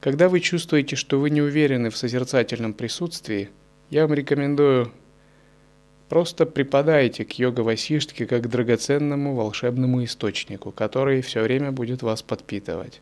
Когда 0.00 0.28
вы 0.28 0.40
чувствуете, 0.40 0.96
что 0.96 1.18
вы 1.18 1.30
не 1.30 1.40
уверены 1.40 1.88
в 1.88 1.96
созерцательном 1.96 2.74
присутствии– 2.74 3.48
я 3.90 4.02
вам 4.06 4.14
рекомендую 4.14 4.90
просто 6.08 6.46
преподайте 6.46 7.24
к 7.24 7.32
йога 7.38 7.60
Васиштке 7.60 8.26
как 8.26 8.42
к 8.42 8.48
драгоценному 8.48 9.34
волшебному 9.34 10.02
источнику, 10.04 10.72
который 10.72 11.20
все 11.20 11.42
время 11.42 11.70
будет 11.70 12.02
вас 12.02 12.22
подпитывать. 12.22 13.00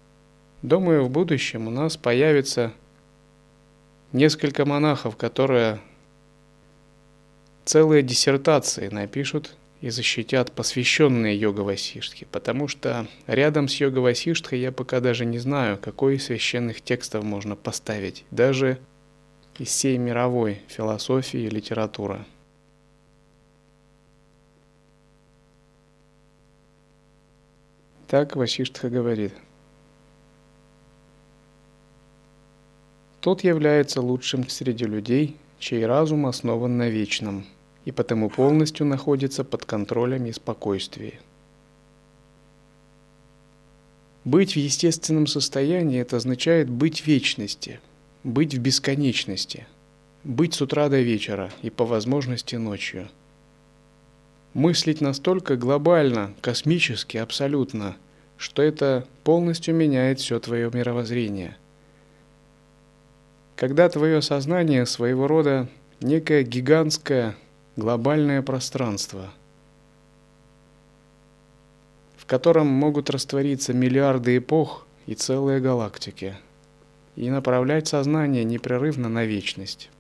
Думаю, 0.61 1.05
в 1.05 1.11
будущем 1.11 1.67
у 1.67 1.71
нас 1.71 1.97
появится 1.97 2.73
несколько 4.13 4.65
монахов, 4.67 5.17
которые 5.17 5.81
целые 7.65 8.03
диссертации 8.03 8.89
напишут 8.89 9.55
и 9.81 9.91
защитят 9.91 10.53
посвященные 10.53 11.37
йога 11.37 11.63
Васиштхе, 11.63 12.27
потому 12.31 12.69
что 12.69 13.07
рядом 13.27 13.69
с 13.69 13.77
йога 13.77 13.99
Васиштхой 13.99 14.61
я 14.61 14.71
пока 14.73 15.01
даже 15.01 15.25
не 15.25 15.39
знаю, 15.39 15.79
какой 15.79 16.17
из 16.17 16.27
священных 16.27 16.81
текстов 16.81 17.25
можно 17.25 17.57
поставить. 17.57 18.25
Даже 18.31 18.79
из 19.59 19.69
всей 19.69 19.99
мировой 19.99 20.61
философии 20.69 21.41
и 21.41 21.51
литературы. 21.51 22.25
Так 28.07 28.37
Васиштха 28.37 28.91
говорит. 28.91 29.33
Тот 33.21 33.43
является 33.43 34.01
лучшим 34.01 34.49
среди 34.49 34.85
людей, 34.85 35.37
чей 35.59 35.87
разум 35.87 36.27
основан 36.27 36.77
на 36.77 36.89
вечном, 36.89 37.47
и 37.85 37.93
потому 37.93 38.31
полностью 38.31 38.87
находится 38.87 39.45
под 39.45 39.65
контролем 39.65 40.27
и 40.27 40.33
спокойствием. 40.33 41.21
Быть 44.25 44.53
в 44.53 44.57
естественном 44.57 45.27
состоянии– 45.27 46.01
это 46.01 46.17
означает 46.17 46.71
быть 46.71 47.01
в 47.01 47.07
вечности– 47.07 47.81
быть 48.25 48.55
в 48.55 48.59
бесконечности, 48.59 49.67
быть 50.23 50.55
с 50.55 50.63
утра 50.63 50.89
до 50.89 51.01
вечера 51.01 51.51
и 51.63 51.71
по 51.71 51.85
возможности 51.85 52.57
ночью. 52.57 53.09
Мыслить 54.55 55.01
настолько 55.01 55.57
глобально, 55.57 56.35
космически, 56.41 57.17
абсолютно, 57.17 57.97
что 58.37 58.63
это 58.63 59.07
полностью 59.25 59.75
меняет 59.75 60.21
все 60.21 60.39
твое 60.39 60.71
мировоззрение. 60.73 61.57
Когда 63.57 63.89
твое 63.89 64.23
сознание 64.23 64.87
своего 64.87 65.27
рода 65.27 65.69
некое 66.01 66.43
гигантское 66.43 67.37
глобальное 67.77 68.43
пространство, 68.43 69.31
в 72.17 72.27
котором 72.27 72.67
могут 72.67 73.11
раствориться 73.11 73.73
миллиарды 73.73 74.39
эпох 74.39 74.87
и 75.07 75.15
целые 75.15 75.61
галактики– 75.61 76.37
и 77.17 77.31
направлять 77.31 77.89
сознание 77.89 78.45
непрерывно 78.45 79.09
на 79.09 79.25
вечность. 79.25 79.91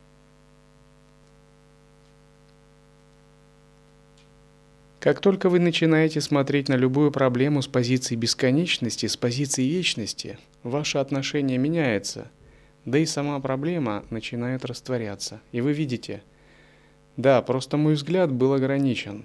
Как 5.01 5.21
только 5.21 5.49
вы 5.49 5.59
начинаете 5.59 6.21
смотреть 6.21 6.69
на 6.69 6.75
любую 6.75 7.11
проблему 7.11 7.61
с 7.61 7.67
позиции 7.67 8.15
бесконечности, 8.15 9.07
с 9.07 9.17
позиции 9.17 9.65
вечности, 9.65 10.39
ваше 10.63 10.99
отношение 10.99 11.59
меняется, 11.59 12.31
да 12.85 12.99
и 12.99 13.07
сама 13.07 13.41
проблема 13.41 14.05
начинает 14.11 14.65
растворяться. 14.65 15.41
И 15.51 15.61
вы 15.61 15.73
видите, 15.73 16.23
да, 17.17 17.43
просто 17.43 17.77
мой 17.77 17.95
взгляд 17.95 18.33
был 18.33 18.55
ограничен. 18.55 19.25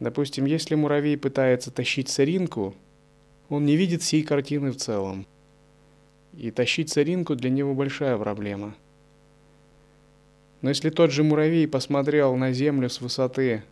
Допустим, 0.00 0.44
если 0.44 0.74
муравей 0.74 1.16
пытается 1.16 1.70
тащить 1.70 2.08
соринку– 2.08 2.74
он 3.48 3.64
не 3.64 3.76
видит 3.76 4.02
всей 4.02 4.22
картины 4.22 4.70
в 4.70 4.76
целом. 4.76 5.26
И 6.34 6.50
тащить 6.50 6.90
соринку 6.90 7.34
для 7.34 7.50
него 7.50 7.74
большая 7.74 8.16
проблема. 8.18 8.74
Но 10.60 10.68
если 10.68 10.90
тот 10.90 11.10
же 11.10 11.24
муравей 11.24 11.66
посмотрел 11.66 12.36
на 12.36 12.52
Землю 12.52 12.90
с 12.90 13.00
высоты, 13.00 13.62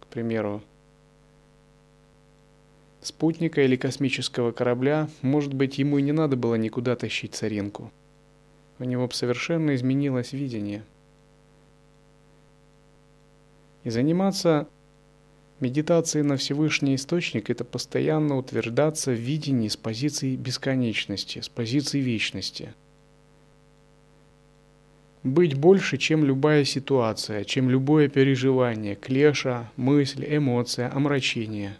к 0.00 0.06
примеру, 0.06 0.62
спутника 3.00 3.62
или 3.62 3.76
космического 3.76 4.52
корабля, 4.52 5.08
может 5.22 5.52
быть, 5.52 5.78
ему 5.78 5.98
и 5.98 6.02
не 6.02 6.12
надо 6.12 6.36
было 6.36 6.54
никуда 6.54 6.96
тащить 6.96 7.34
соринку. 7.34 7.90
У 8.78 8.84
него 8.84 9.06
бы 9.06 9.14
совершенно 9.14 9.74
изменилось 9.74 10.32
видение. 10.32 10.84
И 13.84 13.90
заниматься 13.90 14.68
Медитация 15.60 16.22
на 16.22 16.36
Всевышний 16.36 16.94
Источник– 16.94 17.50
это 17.50 17.64
постоянно 17.64 18.36
утверждаться 18.36 19.10
в 19.10 19.18
видении 19.18 19.66
с 19.66 19.76
позиции 19.76 20.36
бесконечности, 20.36 21.40
с 21.40 21.48
позиции 21.48 21.98
вечности. 21.98 22.74
Быть 25.24 25.54
больше, 25.54 25.96
чем 25.96 26.24
любая 26.24 26.64
ситуация, 26.64 27.42
чем 27.42 27.70
любое 27.70 28.08
переживание, 28.08 28.94
клеша, 28.94 29.68
мысль, 29.74 30.24
эмоция, 30.28 30.94
омрачение. 30.94 31.76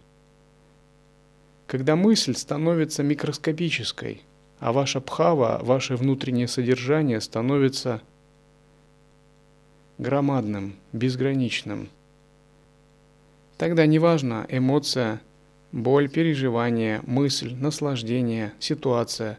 Когда 1.65 1.95
мысль 1.95 2.35
становится 2.35 3.01
микроскопической, 3.01 4.23
а 4.59 4.71
ваша 4.71 4.99
пхава, 4.99 5.59
ваше 5.63 5.95
внутреннее 5.95 6.47
содержание 6.47 7.21
становится 7.21 8.01
громадным, 9.97 10.75
безграничным. 10.93 11.89
Тогда 13.57 13.85
неважно 13.85 14.45
эмоция, 14.49 15.21
боль, 15.71 16.09
переживание, 16.09 17.01
мысль, 17.05 17.53
наслаждение, 17.55 18.53
ситуация. 18.59 19.37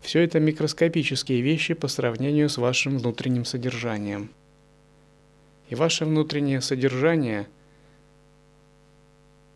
Все 0.00 0.20
это 0.20 0.40
микроскопические 0.40 1.40
вещи 1.40 1.74
по 1.74 1.88
сравнению 1.88 2.48
с 2.48 2.58
вашим 2.58 2.98
внутренним 2.98 3.44
содержанием. 3.44 4.30
И 5.68 5.74
ваше 5.74 6.04
внутреннее 6.04 6.60
содержание 6.60 7.46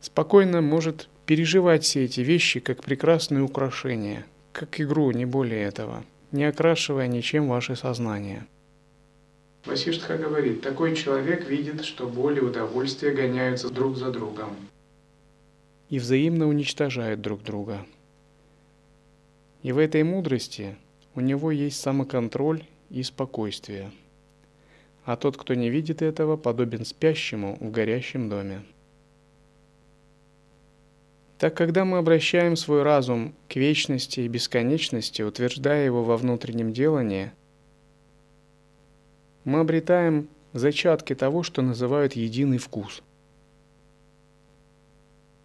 спокойно 0.00 0.60
может 0.60 1.08
переживать 1.26 1.84
все 1.84 2.04
эти 2.04 2.20
вещи 2.20 2.60
как 2.60 2.84
прекрасные 2.84 3.42
украшения, 3.42 4.24
как 4.54 4.80
игру, 4.80 5.10
не 5.10 5.26
более 5.26 5.62
этого, 5.62 6.02
не 6.32 6.44
окрашивая 6.44 7.08
ничем 7.08 7.48
ваше 7.48 7.76
сознание. 7.76 8.46
Васиштха 9.66 10.16
говорит, 10.16 10.62
такой 10.62 10.96
человек 10.96 11.46
видит, 11.48 11.84
что 11.84 12.08
боль 12.08 12.38
и 12.38 12.40
удовольствие 12.40 13.12
гоняются 13.12 13.68
друг 13.68 13.98
за 13.98 14.10
другом 14.10 14.56
и 15.94 15.98
взаимно 15.98 16.48
уничтожают 16.48 17.20
друг 17.20 17.42
друга. 17.42 17.86
И 19.62 19.72
в 19.72 19.78
этой 19.78 20.02
мудрости 20.02 20.76
у 21.14 21.20
него 21.20 21.50
есть 21.52 21.80
самоконтроль 21.80 22.64
и 22.90 23.02
спокойствие. 23.02 23.92
А 25.04 25.16
тот, 25.16 25.36
кто 25.36 25.54
не 25.54 25.70
видит 25.70 26.02
этого, 26.02 26.36
подобен 26.36 26.84
спящему 26.84 27.56
в 27.60 27.70
горящем 27.70 28.28
доме. 28.28 28.62
Так 31.38 31.56
когда 31.56 31.84
мы 31.84 31.98
обращаем 31.98 32.56
свой 32.56 32.82
разум 32.82 33.34
к 33.48 33.56
вечности 33.56 34.20
и 34.20 34.28
бесконечности, 34.28 35.22
утверждая 35.22 35.84
его 35.84 36.04
во 36.04 36.16
внутреннем 36.16 36.72
делании, 36.72 37.32
мы 39.44 39.60
обретаем 39.60 40.28
зачатки 40.52 41.14
того, 41.14 41.42
что 41.42 41.60
называют 41.60 42.14
единый 42.14 42.58
вкус. 42.58 43.02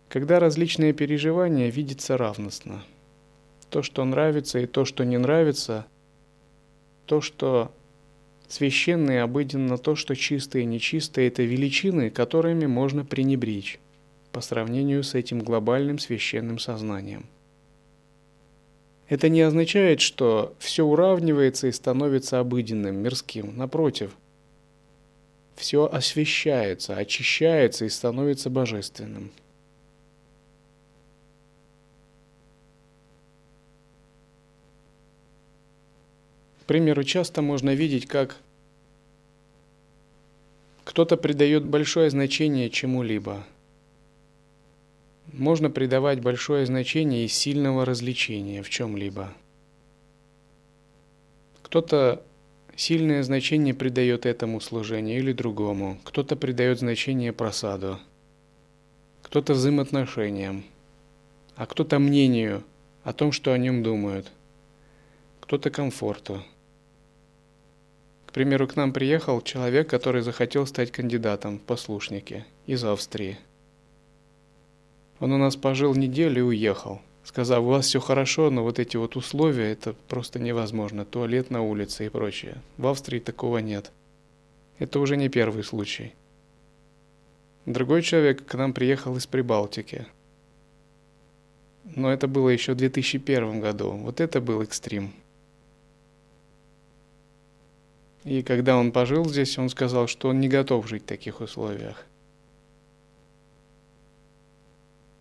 Когда 0.09 0.39
различные 0.39 0.93
переживания 0.93 1.69
видятся 1.69 2.17
равностно. 2.17 2.83
То, 3.69 3.83
что 3.83 4.05
нравится 4.05 4.59
и 4.59 4.65
то, 4.65 4.85
что 4.85 5.03
не 5.05 5.17
нравится, 5.17 5.85
то, 7.05 7.21
что 7.21 7.71
священно 8.47 9.11
и 9.11 9.15
обыденно, 9.15 9.77
то, 9.77 9.95
что 9.95 10.15
чисто 10.15 10.59
и 10.59 10.65
нечисто, 10.65 11.21
это 11.21 11.43
величины, 11.43 12.09
которыми 12.09 12.65
можно 12.67 13.05
пренебречь 13.05 13.79
по 14.39 14.45
сравнению 14.45 15.03
с 15.03 15.15
этим 15.15 15.39
глобальным 15.39 15.99
священным 15.99 16.59
сознанием. 16.59 17.25
Это 19.09 19.27
не 19.27 19.41
означает, 19.41 19.99
что 19.99 20.55
все 20.59 20.85
уравнивается 20.85 21.67
и 21.67 21.73
становится 21.73 22.39
обыденным, 22.39 22.95
мирским. 22.95 23.57
Напротив, 23.57 24.15
все 25.57 25.89
освещается, 25.91 26.95
очищается 26.95 27.83
и 27.83 27.89
становится 27.89 28.49
божественным. 28.49 29.31
К 36.61 36.65
примеру, 36.65 37.03
часто 37.03 37.41
можно 37.41 37.75
видеть, 37.75 38.07
как 38.07 38.37
кто-то 40.85 41.17
придает 41.17 41.65
большое 41.65 42.09
значение 42.09 42.69
чему-либо– 42.69 43.45
можно 45.33 45.69
придавать 45.69 46.21
большое 46.21 46.65
значение 46.65 47.25
из 47.25 47.33
сильного 47.33 47.85
развлечения 47.85 48.63
в 48.63 48.69
чем-либо. 48.69 49.33
Кто-то 51.61 52.23
сильное 52.75 53.21
значение 53.23 53.73
придает 53.73 54.25
этому 54.25 54.59
служению 54.59 55.19
или 55.19 55.33
другому, 55.33 55.99
кто-то 56.03 56.35
придает 56.35 56.79
значение 56.79 57.31
просаду, 57.31 57.99
кто-то 59.21 59.53
взаимоотношениям, 59.53 60.63
а 61.55 61.65
кто-то 61.65 61.99
мнению 61.99 62.63
о 63.03 63.13
том, 63.13 63.31
что 63.31 63.53
о 63.53 63.57
нем 63.57 63.83
думают, 63.83 64.31
кто-то 65.41 65.69
комфорту. 65.69 66.43
К 68.25 68.31
примеру, 68.31 68.67
к 68.67 68.75
нам 68.75 68.93
приехал 68.93 69.41
человек, 69.41 69.89
который 69.89 70.21
захотел 70.21 70.65
стать 70.67 70.91
кандидатом 70.91 71.59
в 71.59 71.61
послушники 71.61 72.45
из 72.65 72.83
Австрии– 72.83 73.37
он 75.19 75.31
у 75.33 75.37
нас 75.37 75.55
пожил 75.55 75.95
неделю 75.95 76.39
и 76.39 76.47
уехал, 76.47 77.01
сказав, 77.23 77.61
у 77.63 77.67
вас 77.67 77.85
все 77.85 77.99
хорошо, 77.99 78.49
но 78.49 78.63
вот 78.63 78.79
эти 78.79 78.97
вот 78.97 79.15
условия, 79.15 79.71
это 79.71 79.93
просто 80.07 80.39
невозможно, 80.39 81.05
туалет 81.05 81.51
на 81.51 81.61
улице 81.61 82.05
и 82.05 82.09
прочее. 82.09 82.57
В 82.77 82.87
Австрии 82.87 83.19
такого 83.19 83.57
нет. 83.57 83.91
Это 84.77 84.99
уже 84.99 85.17
не 85.17 85.29
первый 85.29 85.63
случай. 85.63 86.13
Другой 87.65 88.01
человек 88.01 88.45
к 88.45 88.53
нам 88.55 88.73
приехал 88.73 89.15
из 89.17 89.27
Прибалтики. 89.27 90.07
Но 91.83 92.11
это 92.11 92.27
было 92.27 92.49
еще 92.49 92.73
в 92.73 92.77
2001 92.77 93.59
году. 93.59 93.91
Вот 93.91 94.21
это 94.21 94.39
был 94.39 94.61
экстрим. 94.61 95.13
И 98.23 98.41
когда 98.43 98.77
он 98.77 98.91
пожил 98.91 99.25
здесь, 99.25 99.57
он 99.57 99.69
сказал, 99.69 100.07
что 100.07 100.29
он 100.29 100.39
не 100.39 100.47
готов 100.47 100.87
жить 100.87 101.03
в 101.03 101.07
таких 101.07 101.41
условиях. 101.41 102.05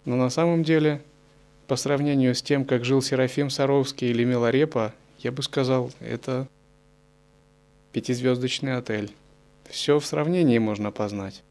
Но 0.08 0.16
на 0.16 0.30
самом 0.30 0.62
деле, 0.62 1.02
по 1.66 1.76
сравнению 1.76 2.34
с 2.34 2.40
тем, 2.40 2.64
как 2.64 2.82
жил 2.82 3.02
Серафим 3.02 3.50
Саровский 3.50 4.08
или 4.08 4.24
Миларепа, 4.24 4.94
я 5.18 5.30
бы 5.30 5.42
сказал, 5.42 5.92
это 6.00 6.48
пятизвездочный 7.92 8.78
отель. 8.78 9.12
Все 9.68 10.00
в 10.00 10.06
сравнении 10.06 10.56
можно 10.56 10.90
познать. 10.90 11.42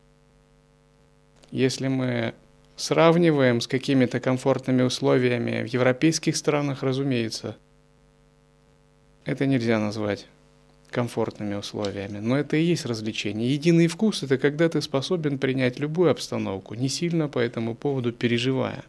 Если 1.52 1.88
мы 1.88 2.34
сравниваем 2.76 3.62
с 3.62 3.68
какими-то 3.68 4.20
комфортными 4.20 4.82
условиями 4.82 5.62
в 5.62 5.68
европейских 5.68 6.36
странах, 6.36 6.82
разумеется, 6.82 7.56
это 9.24 9.46
нельзя 9.46 9.78
назвать 9.78 10.26
комфортными 10.92 11.56
условиями. 11.56 12.20
Но 12.20 12.38
это 12.38 12.58
и 12.58 12.64
есть 12.64 12.86
развлечение. 12.86 13.52
Единый 13.54 13.88
вкус– 13.88 14.24
это 14.24 14.38
когда 14.38 14.70
ты 14.70 14.82
способен 14.82 15.38
принять 15.38 15.80
любую 15.80 16.12
обстановку, 16.12 16.76
не 16.76 16.90
сильно 16.90 17.28
по 17.28 17.40
этому 17.40 17.76
поводу 17.76 18.12
переживая. 18.12 18.84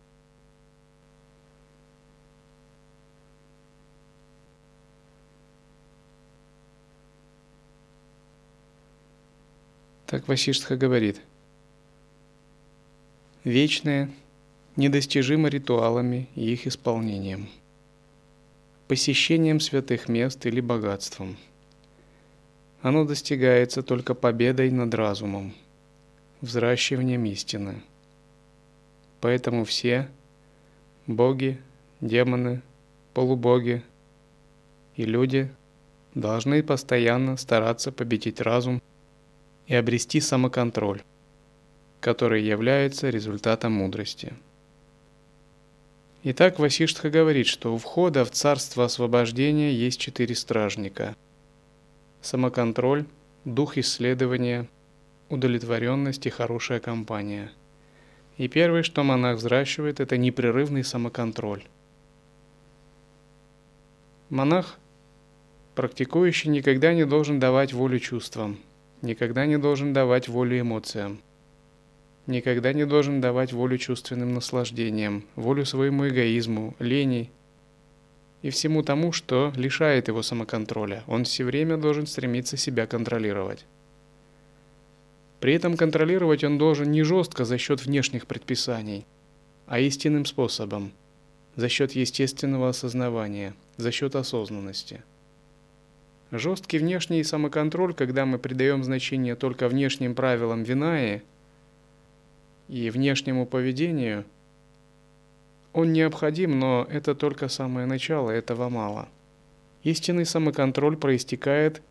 Так 10.07 10.27
Васиштха 10.27 10.77
говорит. 10.77 11.21
Вечное 13.45 14.11
недостижимо 14.77 15.49
ритуалами 15.49 16.29
и 16.35 16.53
их 16.53 16.67
исполнением, 16.67 17.49
посещением 18.89 19.61
святых 19.61 20.09
мест 20.09 20.45
или 20.47 20.61
богатством– 20.61 21.37
оно 22.81 23.05
достигается 23.05 23.83
только 23.83 24.15
победой 24.15 24.71
над 24.71 24.95
разумом, 24.95 25.55
взращиванием 26.41 27.25
истины. 27.25 27.83
Поэтому 29.21 29.65
все– 29.65 30.09
боги, 31.07 31.59
демоны, 32.01 32.63
полубоги 33.15 33.83
и 34.97 35.05
люди– 35.05 35.51
должны 36.15 36.63
постоянно 36.63 37.37
стараться 37.37 37.93
победить 37.93 38.41
разум 38.41 38.83
и 39.67 39.75
обрести 39.75 40.21
самоконтроль, 40.21 41.03
который 42.01 42.43
является 42.43 43.11
результатом 43.11 43.73
мудрости. 43.73 44.35
Итак, 46.25 46.59
Васиштха 46.59 47.11
говорит, 47.11 47.47
что 47.47 47.73
у 47.73 47.79
входа 47.79 48.25
в 48.25 48.31
царство 48.31 48.87
освобождения 48.87 49.73
есть 49.73 50.01
четыре 50.01 50.35
стражника– 50.35 51.15
самоконтроль, 52.21 53.05
дух 53.45 53.79
исследования, 53.79 54.69
удовлетворенность 55.29 56.27
и 56.27 56.31
хорошая 56.31 56.81
компания. 56.81 57.51
И 58.37 58.49
первое, 58.49 58.83
что 58.83 59.03
монах 59.03 59.39
взращивает, 59.39 60.01
это 60.01 60.17
непрерывный 60.17 60.85
самоконтроль. 60.85 61.65
Монах, 64.31 64.79
практикующий, 65.75 66.51
никогда 66.51 66.93
не 66.95 67.05
должен 67.05 67.41
давать 67.41 67.73
волю 67.73 67.99
чувствам, 67.99 68.59
никогда 69.03 69.47
не 69.47 69.59
должен 69.59 69.93
давать 69.93 70.29
волю 70.29 70.61
эмоциям, 70.61 71.19
никогда 72.27 72.73
не 72.73 72.85
должен 72.85 73.21
давать 73.21 73.53
волю 73.53 73.79
чувственным 73.79 74.35
наслаждениям, 74.35 75.25
волю 75.35 75.65
своему 75.65 76.09
эгоизму, 76.09 76.75
лени 76.79 77.31
и 78.43 78.51
всему 78.51 78.83
тому, 78.83 79.13
что 79.13 79.53
лишает 79.57 80.09
его 80.09 80.23
самоконтроля. 80.23 81.03
Он 81.07 81.25
все 81.25 81.45
время 81.45 81.77
должен 81.77 82.07
стремиться 82.07 82.57
себя 82.57 82.87
контролировать. 82.87 83.65
При 85.41 85.55
этом 85.55 85.77
контролировать 85.77 86.45
он 86.45 86.59
должен 86.59 86.91
не 86.91 87.03
жестко 87.03 87.45
за 87.45 87.59
счет 87.59 87.85
внешних 87.85 88.27
предписаний, 88.27 89.07
а 89.67 89.79
истинным 89.79 90.25
способом, 90.25 90.93
за 91.57 91.69
счет 91.69 91.93
естественного 91.93 92.71
осознавания, 92.71 93.55
за 93.77 93.93
счет 93.93 94.17
осознанности. 94.17 95.03
Жесткий 96.31 96.79
внешний 96.79 97.25
самоконтроль, 97.25 97.95
когда 97.95 98.27
мы 98.27 98.39
придаем 98.39 98.85
значение 98.85 99.35
только 99.35 99.69
внешним 99.69 100.15
правилам 100.15 100.63
Винаи 100.63 101.23
и 102.69 102.91
внешнему 102.91 103.47
поведению, 103.47 104.25
он 105.73 105.93
необходим, 105.93 106.59
но 106.59 106.87
это 106.91 107.15
только 107.15 107.49
самое 107.49 107.87
начало, 107.87 108.31
этого 108.31 108.69
мало. 108.69 109.09
Истинный 109.83 110.27
самоконтроль 110.27 110.97
проистекает 110.97 111.83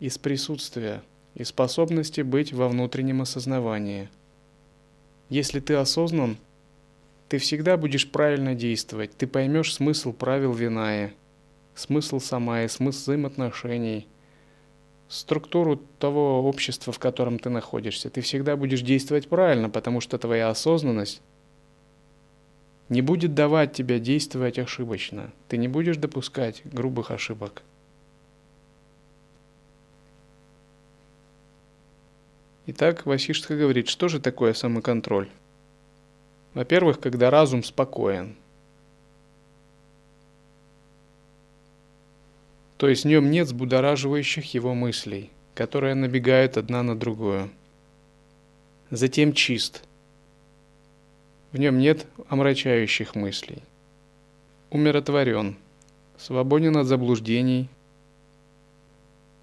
из 0.00 0.18
присутствия 0.18 1.02
и 1.34 1.44
способности 1.44 2.22
быть 2.22 2.52
во 2.52 2.68
внутреннем 2.68 3.22
осознавании. 3.22 4.08
Если 5.28 5.60
ты 5.60 5.74
осознан, 5.74 6.38
ты 7.28 7.38
всегда 7.38 7.76
будешь 7.76 8.10
правильно 8.10 8.54
действовать, 8.54 9.16
ты 9.16 9.26
поймешь 9.26 9.74
смысл 9.74 10.12
правил 10.12 10.52
Виная, 10.52 11.12
смысл 11.74 12.18
Самая, 12.18 12.66
смысл 12.66 13.02
взаимоотношений, 13.02 14.08
структуру 15.08 15.76
того 15.98 16.42
общества, 16.48 16.92
в 16.92 16.98
котором 16.98 17.38
ты 17.38 17.50
находишься. 17.50 18.10
Ты 18.10 18.20
всегда 18.20 18.56
будешь 18.56 18.82
действовать 18.82 19.28
правильно, 19.28 19.70
потому 19.70 20.00
что 20.00 20.18
твоя 20.18 20.50
осознанность 20.50 21.20
не 22.90 23.02
будет 23.02 23.34
давать 23.34 23.72
тебе 23.72 24.00
действовать 24.00 24.58
ошибочно. 24.58 25.30
Ты 25.48 25.56
не 25.56 25.68
будешь 25.68 25.96
допускать 25.96 26.60
грубых 26.64 27.12
ошибок. 27.12 27.62
Итак, 32.66 33.06
Васиштха 33.06 33.56
говорит, 33.56 33.88
что 33.88 34.08
же 34.08 34.20
такое 34.20 34.54
самоконтроль? 34.54 35.28
Во-первых, 36.52 37.00
когда 37.00 37.30
разум 37.30 37.62
спокоен. 37.62 38.36
То 42.76 42.88
есть 42.88 43.04
в 43.04 43.08
нем 43.08 43.30
нет 43.30 43.46
взбудораживающих 43.46 44.52
его 44.54 44.74
мыслей, 44.74 45.30
которые 45.54 45.94
набегают 45.94 46.56
одна 46.56 46.82
на 46.82 46.98
другую. 46.98 47.50
Затем 48.90 49.32
чист. 49.32 49.84
В 51.52 51.58
нем 51.58 51.78
нет 51.78 52.06
омрачающих 52.28 53.14
мыслей. 53.14 53.62
Умиротворен, 54.70 55.56
свободен 56.16 56.76
от 56.76 56.86
заблуждений 56.86 57.68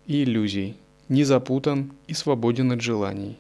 и 0.05 0.23
иллюзий 0.23 0.77
не 1.09 1.23
запутан 1.23 1.91
и 2.07 2.13
свободен 2.13 2.71
от 2.71 2.81
желаний. 2.81 3.37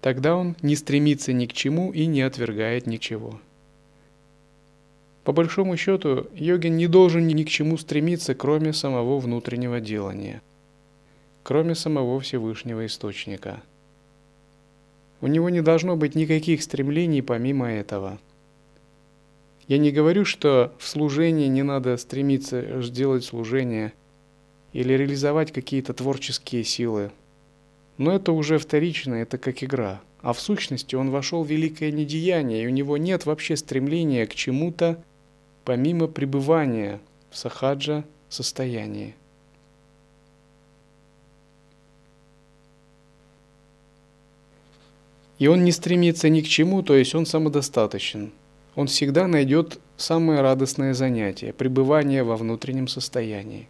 Тогда 0.00 0.36
он 0.36 0.56
не 0.62 0.76
стремится 0.76 1.32
ни 1.32 1.46
к 1.46 1.52
чему 1.52 1.92
и 1.92 2.06
не 2.06 2.22
отвергает 2.22 2.86
ничего. 2.86 3.40
По 5.24 5.32
большому 5.32 5.76
счету, 5.76 6.26
йогин 6.34 6.76
не 6.76 6.86
должен 6.86 7.26
ни 7.26 7.44
к 7.44 7.48
чему 7.48 7.78
стремиться, 7.78 8.34
кроме 8.34 8.72
самого 8.72 9.18
внутреннего 9.18 9.80
делания, 9.80 10.42
кроме 11.42 11.74
самого 11.74 12.20
Всевышнего 12.20 12.84
Источника. 12.84 13.62
У 15.20 15.26
него 15.26 15.48
не 15.48 15.60
должно 15.60 15.96
быть 15.96 16.14
никаких 16.14 16.62
стремлений 16.62 17.22
помимо 17.22 17.70
этого. 17.70 18.18
Я 19.68 19.78
не 19.78 19.90
говорю, 19.90 20.24
что 20.24 20.74
в 20.78 20.86
служении 20.86 21.48
не 21.48 21.62
надо 21.62 21.96
стремиться 21.96 22.82
сделать 22.82 23.24
служение– 23.24 23.92
или 24.74 24.92
реализовать 24.92 25.52
какие-то 25.52 25.94
творческие 25.94 26.64
силы. 26.64 27.10
Но 27.96 28.12
это 28.12 28.32
уже 28.32 28.58
вторично, 28.58 29.14
это 29.14 29.38
как 29.38 29.62
игра. 29.62 30.02
А 30.20 30.32
в 30.32 30.40
сущности 30.40 30.96
он 30.96 31.10
вошел 31.10 31.44
в 31.44 31.48
великое 31.48 31.92
недеяние, 31.92 32.64
и 32.64 32.66
у 32.66 32.70
него 32.70 32.96
нет 32.96 33.24
вообще 33.24 33.56
стремления 33.56 34.26
к 34.26 34.34
чему-то, 34.34 35.02
помимо 35.64 36.08
пребывания 36.08 37.00
в 37.30 37.38
сахаджа 37.38 38.04
состоянии. 38.28 39.14
И 45.44 45.46
он 45.46 45.62
не 45.62 45.72
стремится 45.72 46.30
ни 46.30 46.40
к 46.40 46.48
чему, 46.48 46.82
то 46.82 46.96
есть 46.96 47.14
он 47.14 47.26
самодостаточен. 47.26 48.32
Он 48.76 48.86
всегда 48.86 49.26
найдет 49.26 49.78
самое 49.98 50.40
радостное 50.40 50.94
занятие– 50.94 51.52
пребывание 51.58 52.22
во 52.22 52.38
внутреннем 52.38 52.88
состоянии. 52.88 53.68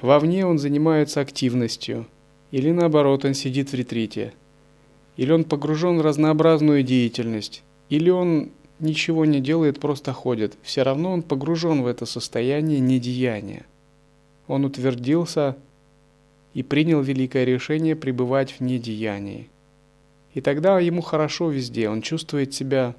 Вовне 0.00 0.46
он 0.46 0.60
занимается 0.60 1.20
активностью, 1.20 2.06
или 2.52 2.70
наоборот 2.70 3.24
он 3.24 3.34
сидит 3.34 3.72
в 3.72 3.74
ретрите, 3.74 4.34
или 5.16 5.32
он 5.32 5.42
погружен 5.42 5.98
в 5.98 6.02
разнообразную 6.02 6.84
деятельность, 6.84 7.64
или 7.88 8.08
он 8.08 8.50
ничего 8.78 9.24
не 9.24 9.40
делает, 9.40 9.80
просто 9.80 10.12
ходит. 10.12 10.56
Все 10.62 10.84
равно 10.84 11.10
он 11.10 11.22
погружен 11.22 11.82
в 11.82 11.88
это 11.88 12.06
состояние 12.06 12.78
недеяния. 12.78 13.66
Он 14.46 14.64
утвердился 14.64 15.56
и 16.54 16.62
принял 16.62 17.00
великое 17.00 17.44
решение 17.44 17.96
пребывать 17.96 18.52
в 18.52 18.60
недеянии. 18.60 19.48
И 20.38 20.40
тогда 20.40 20.78
ему 20.78 21.02
хорошо 21.02 21.50
везде, 21.50 21.88
он 21.88 22.00
чувствует 22.00 22.54
себя 22.54 22.94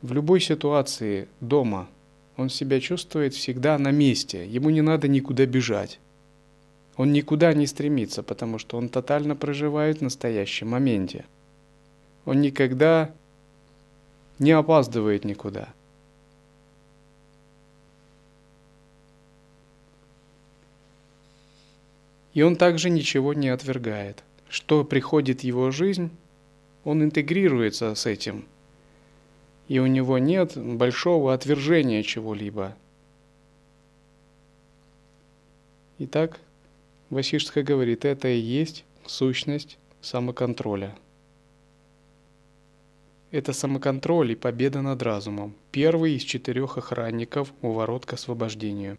в 0.00 0.12
любой 0.12 0.40
ситуации 0.40 1.26
дома. 1.40 1.88
Он 2.36 2.50
себя 2.50 2.78
чувствует 2.78 3.34
всегда 3.34 3.78
на 3.78 3.90
месте, 3.90 4.46
ему 4.46 4.70
не 4.70 4.80
надо 4.80 5.08
никуда 5.08 5.44
бежать. 5.44 5.98
Он 6.96 7.12
никуда 7.12 7.52
не 7.52 7.66
стремится, 7.66 8.22
потому 8.22 8.60
что 8.60 8.76
он 8.76 8.88
тотально 8.88 9.34
проживает 9.34 9.98
в 9.98 10.02
настоящем 10.02 10.68
моменте. 10.68 11.24
Он 12.26 12.40
никогда 12.40 13.10
не 14.38 14.52
опаздывает 14.52 15.24
никуда. 15.24 15.68
И 22.34 22.42
он 22.42 22.54
также 22.54 22.88
ничего 22.88 23.34
не 23.34 23.48
отвергает. 23.48 24.22
Что 24.48 24.84
приходит 24.84 25.40
в 25.40 25.44
его 25.44 25.72
жизнь, 25.72 26.12
он 26.84 27.02
интегрируется 27.02 27.94
с 27.94 28.06
этим. 28.06 28.44
И 29.68 29.78
у 29.78 29.86
него 29.86 30.18
нет 30.18 30.56
большого 30.56 31.32
отвержения 31.32 32.02
чего-либо. 32.02 32.76
Итак, 35.98 36.40
Васиштха 37.10 37.62
говорит, 37.62 38.04
это 38.04 38.28
и 38.28 38.38
есть 38.38 38.84
сущность 39.06 39.78
самоконтроля. 40.00 40.96
Это 43.30 43.52
самоконтроль 43.52 44.32
и 44.32 44.36
победа 44.36 44.82
над 44.82 45.02
разумом. 45.02 45.54
Первый 45.70 46.16
из 46.16 46.22
четырех 46.22 46.76
охранников 46.76 47.52
у 47.62 47.72
ворот 47.72 48.04
к 48.04 48.12
освобождению. 48.12 48.98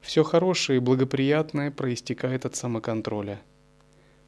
Все 0.00 0.22
хорошее 0.22 0.76
и 0.76 0.80
благоприятное 0.80 1.70
проистекает 1.70 2.44
от 2.44 2.54
самоконтроля. 2.54 3.40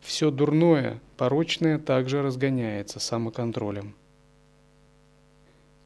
Все 0.04 0.30
дурное, 0.30 1.00
порочное 1.16 1.80
также 1.80 2.22
разгоняется 2.22 3.00
самоконтролем. 3.00 3.96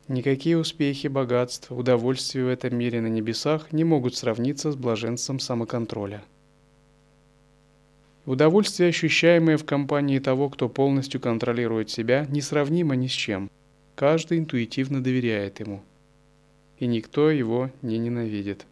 Никакие 0.09 0.59
успехи, 0.59 1.07
богатства, 1.07 1.75
удовольствия 1.75 2.45
в 2.45 2.49
этом 2.49 2.77
мире 2.77 3.01
на 3.01 3.07
небесах 3.07 3.73
не 3.73 3.85
могут 3.85 4.15
сравниться 4.15 4.73
с 4.73 4.77
блаженством 4.77 5.39
самоконтроля– 5.39 6.23
Удовольствие, 8.29 8.91
ощущаемое 8.91 9.57
в 9.57 9.65
компании 9.65 10.19
того, 10.19 10.51
кто 10.51 10.69
полностью 10.69 11.19
контролирует 11.19 11.89
себя, 11.89 12.27
несравнимо 12.29 12.95
ни 12.95 13.07
с 13.07 13.13
чем. 13.13 13.51
Каждый 13.95 14.37
интуитивно 14.37 15.03
доверяет 15.03 15.61
ему. 15.61 15.81
И 16.79 16.87
никто 16.87 17.31
его 17.31 17.71
не 17.81 17.97
ненавидит. 17.97 18.67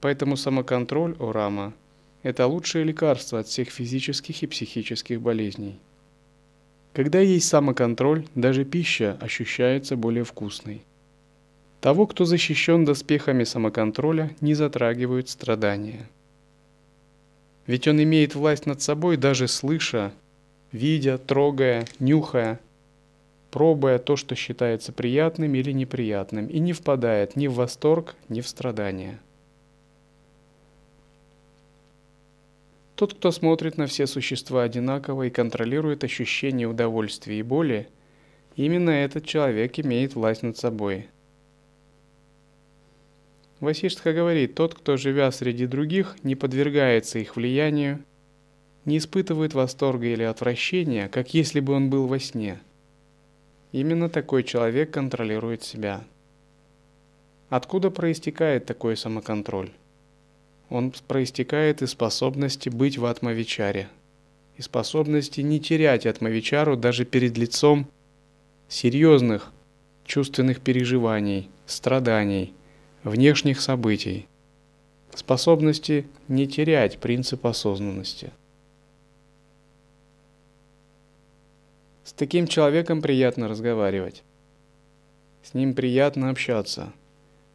Поэтому 0.00 0.38
самоконтроль, 0.38 1.16
о 1.18 1.32
Рама, 1.32 1.74
это 2.26 2.46
лучшее 2.46 2.84
лекарство 2.84 3.38
от 3.38 3.46
всех 3.46 3.68
физических 3.70 4.42
и 4.42 4.46
психических 4.46 5.20
болезней. 5.20 5.78
Когда 6.92 7.20
есть 7.20 7.48
самоконтроль, 7.48 8.26
даже 8.34 8.64
пища 8.64 9.16
ощущается 9.20 9.96
более 9.96 10.24
вкусной. 10.24 10.82
Того, 11.80 12.06
кто 12.06 12.24
защищен 12.24 12.84
доспехами 12.84 13.44
самоконтроля, 13.44 14.34
не 14.40 14.54
затрагивают 14.54 15.28
страдания– 15.28 16.08
ведь 17.66 17.88
он 17.88 18.02
имеет 18.02 18.34
власть 18.34 18.66
над 18.66 18.80
собой, 18.80 19.16
даже 19.16 19.48
слыша, 19.48 20.12
видя, 20.70 21.18
трогая, 21.18 21.84
нюхая, 21.98 22.60
пробуя 23.50 23.98
то, 23.98 24.16
что 24.16 24.34
считается 24.34 24.92
приятным 24.92 25.54
или 25.54 25.72
неприятным, 25.72 26.46
и 26.46 26.60
не 26.60 26.72
впадает 26.72 27.34
ни 27.34 27.48
в 27.48 27.54
восторг, 27.54 28.14
ни 28.28 28.40
в 28.40 28.48
страдания. 28.48 29.18
Тот, 32.96 33.14
кто 33.14 33.30
смотрит 33.30 33.78
на 33.78 33.86
все 33.86 34.06
существа 34.06 34.64
одинаково 34.64 35.24
и 35.24 35.30
контролирует 35.30 36.02
ощущение 36.02 36.66
удовольствия 36.66 37.38
и 37.38 37.42
боли, 37.42 37.88
именно 38.56 38.90
этот 38.90 39.24
человек 39.24 39.78
имеет 39.78 40.14
власть 40.14 40.42
над 40.42 40.56
собой– 40.56 41.08
Васиштха 43.60 44.12
говорит, 44.12 44.54
тот, 44.54 44.74
кто, 44.74 44.98
живя 44.98 45.30
среди 45.30 45.66
других, 45.66 46.16
не 46.22 46.34
подвергается 46.34 47.18
их 47.18 47.36
влиянию, 47.36 48.04
не 48.84 48.98
испытывает 48.98 49.54
восторга 49.54 50.06
или 50.06 50.22
отвращения, 50.22 51.08
как 51.08 51.32
если 51.32 51.60
бы 51.60 51.72
он 51.72 51.88
был 51.88 52.06
во 52.06 52.18
сне. 52.18 52.60
Именно 53.72 54.10
такой 54.10 54.44
человек 54.44 54.90
контролирует 54.90 55.62
себя. 55.62 56.04
Откуда 57.48 57.90
проистекает 57.90 58.66
такой 58.66 58.96
самоконтроль? 58.96 59.70
Он 60.68 60.92
проистекает 61.06 61.82
из 61.82 61.90
способности 61.90 62.68
быть 62.68 62.98
в 62.98 63.04
атмавичаре, 63.06 63.88
и 64.56 64.62
способности 64.62 65.40
не 65.40 65.60
терять 65.60 66.06
атмавичару 66.06 66.76
даже 66.76 67.04
перед 67.04 67.36
лицом 67.36 67.86
серьезных 68.68 69.52
чувственных 70.04 70.60
переживаний, 70.60 71.48
страданий, 71.66 72.52
внешних 73.04 73.60
событий, 73.60 74.26
способности 75.14 76.06
не 76.28 76.46
терять 76.46 76.98
принцип 76.98 77.46
осознанности. 77.46 78.32
С 82.04 82.12
таким 82.12 82.46
человеком 82.46 83.02
приятно 83.02 83.48
разговаривать. 83.48 84.22
С 85.42 85.54
ним 85.54 85.74
приятно 85.74 86.30
общаться, 86.30 86.92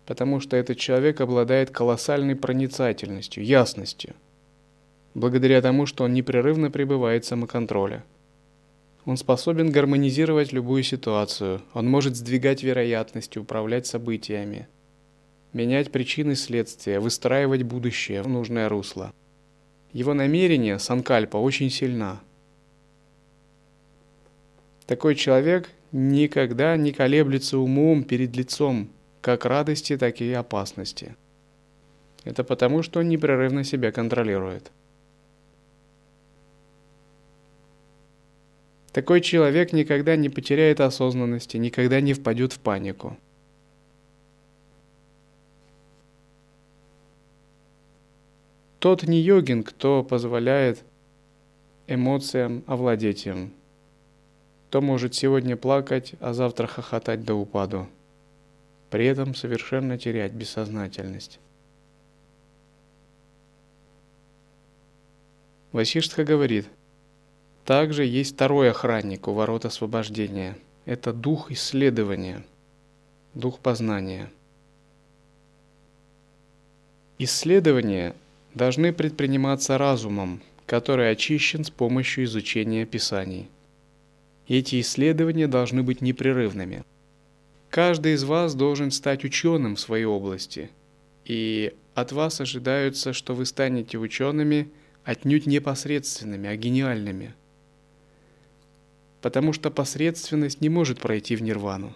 потому 0.06 0.40
что 0.40 0.58
этот 0.58 0.78
человек 0.78 1.22
обладает 1.22 1.72
колоссальной 1.72 2.36
проницательностью, 2.36 3.44
ясностью, 3.44 4.14
благодаря 5.14 5.62
тому, 5.62 5.86
что 5.86 6.04
он 6.04 6.14
непрерывно 6.14 6.72
пребывает 6.72 7.26
в 7.26 7.28
самоконтроле. 7.28 8.04
Он 9.06 9.18
способен 9.18 9.72
гармонизировать 9.72 10.54
любую 10.54 10.84
ситуацию, 10.84 11.62
он 11.74 11.90
может 11.90 12.16
сдвигать 12.16 12.64
вероятности, 12.64 13.40
управлять 13.40 13.88
событиями– 13.88 14.68
менять 15.54 15.92
причины 15.92 16.36
следствия, 16.36 17.00
выстраивать 17.00 17.64
будущее 17.64 18.22
в 18.22 18.28
нужное 18.28 18.70
русло. 18.70 19.14
Его 19.94 20.14
намерение, 20.14 20.80
санкальпа, 20.80 21.38
очень 21.38 21.70
сильна. 21.70 22.22
Такой 24.86 25.16
человек 25.16 25.70
никогда 25.92 26.76
не 26.78 26.94
колеблется 26.94 27.58
умом 27.58 28.04
перед 28.04 28.36
лицом 28.36 28.90
как 29.22 29.46
радости, 29.46 29.98
так 29.98 30.20
и 30.20 30.34
опасности. 30.34 31.16
Это 32.24 32.44
потому, 32.44 32.84
что 32.84 33.00
он 33.00 33.10
непрерывно 33.10 33.64
себя 33.64 33.92
контролирует. 33.92 34.72
Такой 38.92 39.22
человек 39.22 39.72
никогда 39.72 40.16
не 40.18 40.28
потеряет 40.28 40.82
осознанности, 40.82 41.58
никогда 41.58 42.02
не 42.02 42.14
впадет 42.14 42.52
в 42.52 42.60
панику. 42.60 43.18
Тот 48.80 49.04
не 49.04 49.20
йогин, 49.20 49.64
кто 49.64 50.04
позволяет 50.04 50.84
эмоциям 51.88 52.64
овладеть 52.68 53.28
им. 53.28 53.54
Кто 54.68 54.82
может 54.82 55.14
сегодня 55.14 55.56
плакать, 55.56 56.16
а 56.20 56.34
завтра 56.34 56.68
хохотать 56.68 57.24
до 57.24 57.36
упаду. 57.36 57.88
При 58.92 59.06
этом 59.06 59.34
совершенно 59.34 59.98
терять 59.98 60.34
бессознательность. 60.34 61.40
Васиштха 65.72 66.26
говорит, 66.26 66.68
также 67.64 68.06
есть 68.06 68.34
второй 68.34 68.70
охранник 68.70 69.30
у 69.30 69.34
ворот 69.34 69.64
освобождения. 69.64 70.58
Это 70.86 71.14
дух 71.14 71.52
исследования, 71.52 72.44
дух 73.34 73.60
познания. 73.60 74.30
Исследование 77.18 78.14
должны 78.56 78.92
предприниматься 78.92 79.78
разумом, 79.78 80.42
который 80.66 81.10
очищен 81.10 81.64
с 81.64 81.70
помощью 81.70 82.26
изучения 82.26 82.86
Писаний. 82.86 83.48
Эти 84.50 84.82
исследования 84.82 85.48
должны 85.48 85.82
быть 85.82 86.02
непрерывными. 86.02 86.84
Каждый 87.72 88.16
из 88.16 88.26
вас 88.26 88.54
должен 88.54 88.92
стать 88.92 89.24
ученым 89.24 89.78
в 89.78 89.80
своей 89.80 90.04
области, 90.04 90.70
и 91.24 91.74
от 91.96 92.12
вас 92.12 92.42
ожидаются, 92.42 93.14
что 93.14 93.34
вы 93.34 93.46
станете 93.46 93.98
учеными 93.98 94.70
отнюдь 95.06 95.46
непосредственными, 95.46 96.50
а 96.50 96.58
гениальными. 96.58 97.34
Потому 99.22 99.54
что 99.54 99.72
посредственность 99.72 100.60
не 100.60 100.68
может 100.68 101.00
пройти 101.00 101.38
в 101.38 101.44
нирвану. 101.44 101.96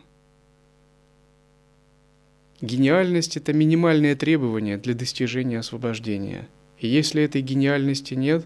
Гениальность– 2.61 3.35
это 3.37 3.51
минимальное 3.51 4.15
требование 4.15 4.77
для 4.77 4.93
достижения 4.93 5.59
освобождения. 5.59 6.47
И 6.79 6.87
если 6.87 7.21
этой 7.21 7.41
гениальности 7.41 8.13
нет, 8.13 8.45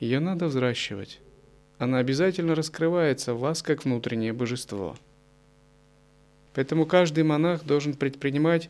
ее 0.00 0.20
надо 0.20 0.46
взращивать. 0.46 1.20
Она 1.76 1.98
обязательно 1.98 2.54
раскрывается 2.54 3.34
в 3.34 3.40
вас 3.40 3.62
как 3.62 3.84
внутреннее 3.84 4.32
божество. 4.32 4.96
Поэтому 6.56 6.86
каждый 6.86 7.22
монах 7.22 7.64
должен 7.64 7.94
предпринимать 7.94 8.68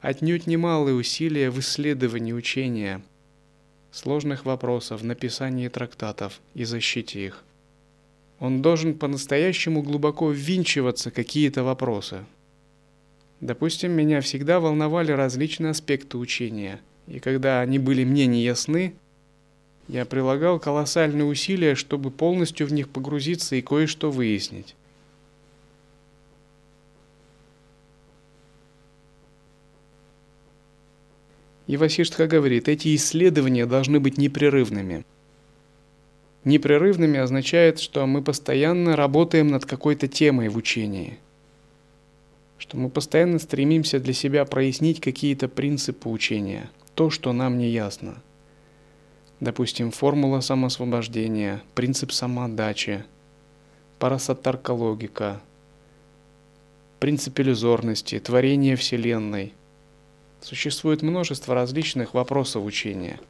отнюдь 0.00 0.48
немалые 0.48 0.96
усилия 0.96 1.50
в 1.50 1.60
исследовании 1.60 2.32
учения, 2.32 3.00
сложных 3.92 4.44
вопросов, 4.44 5.04
написании 5.04 5.68
трактатов 5.68 6.40
и 6.54 6.64
защите 6.64 7.24
их. 7.24 7.44
Он 8.40 8.62
должен 8.62 8.98
по-настоящему 8.98 9.82
глубоко 9.82 10.32
ввинчиваться 10.32 11.12
какие-то 11.12 11.62
вопросы– 11.62 12.24
Допустим, 13.40 13.92
меня 13.92 14.20
всегда 14.20 14.58
волновали 14.58 15.12
различные 15.12 15.70
аспекты 15.70 16.18
учения, 16.18 16.80
и 17.06 17.20
когда 17.20 17.60
они 17.60 17.78
были 17.78 18.04
мне 18.04 18.26
неясны, 18.26 18.94
я 19.86 20.04
прилагал 20.04 20.58
колоссальные 20.58 21.24
усилия, 21.24 21.74
чтобы 21.76 22.10
полностью 22.10 22.66
в 22.66 22.72
них 22.72 22.88
погрузиться 22.88 23.54
и 23.54 23.62
кое-что 23.62 24.10
выяснить. 24.10 24.74
И 31.68 31.76
Васиштха 31.76 32.26
говорит, 32.26 32.68
эти 32.68 32.96
исследования 32.96 33.66
должны 33.66 34.00
быть 34.00 34.18
непрерывными. 34.18 35.06
Непрерывными 36.42 37.20
означает, 37.20 37.78
что 37.78 38.04
мы 38.06 38.22
постоянно 38.22 38.96
работаем 38.96 39.46
над 39.46 39.64
какой-то 39.64 40.08
темой 40.08 40.48
в 40.48 40.56
учении– 40.56 41.18
что 42.58 42.76
мы 42.76 42.90
постоянно 42.90 43.38
стремимся 43.38 44.00
для 44.00 44.12
себя 44.12 44.44
прояснить 44.44 45.00
какие-то 45.00 45.48
принципы 45.48 46.08
учения, 46.08 46.70
то, 46.94 47.08
что 47.08 47.32
нам 47.32 47.56
не 47.56 47.70
ясно. 47.70 48.20
Допустим, 49.40 49.92
формула 49.92 50.40
самосвобождения, 50.40 51.62
принцип 51.74 52.10
самоотдачи, 52.10 53.04
парасаттарка 54.00 54.72
логика, 54.72 55.40
принцип 56.98 57.38
иллюзорности, 57.38 58.18
творение 58.18 58.74
Вселенной. 58.74 59.54
Существует 60.40 61.02
множество 61.02 61.54
различных 61.54 62.14
вопросов 62.14 62.64
учения. 62.64 63.20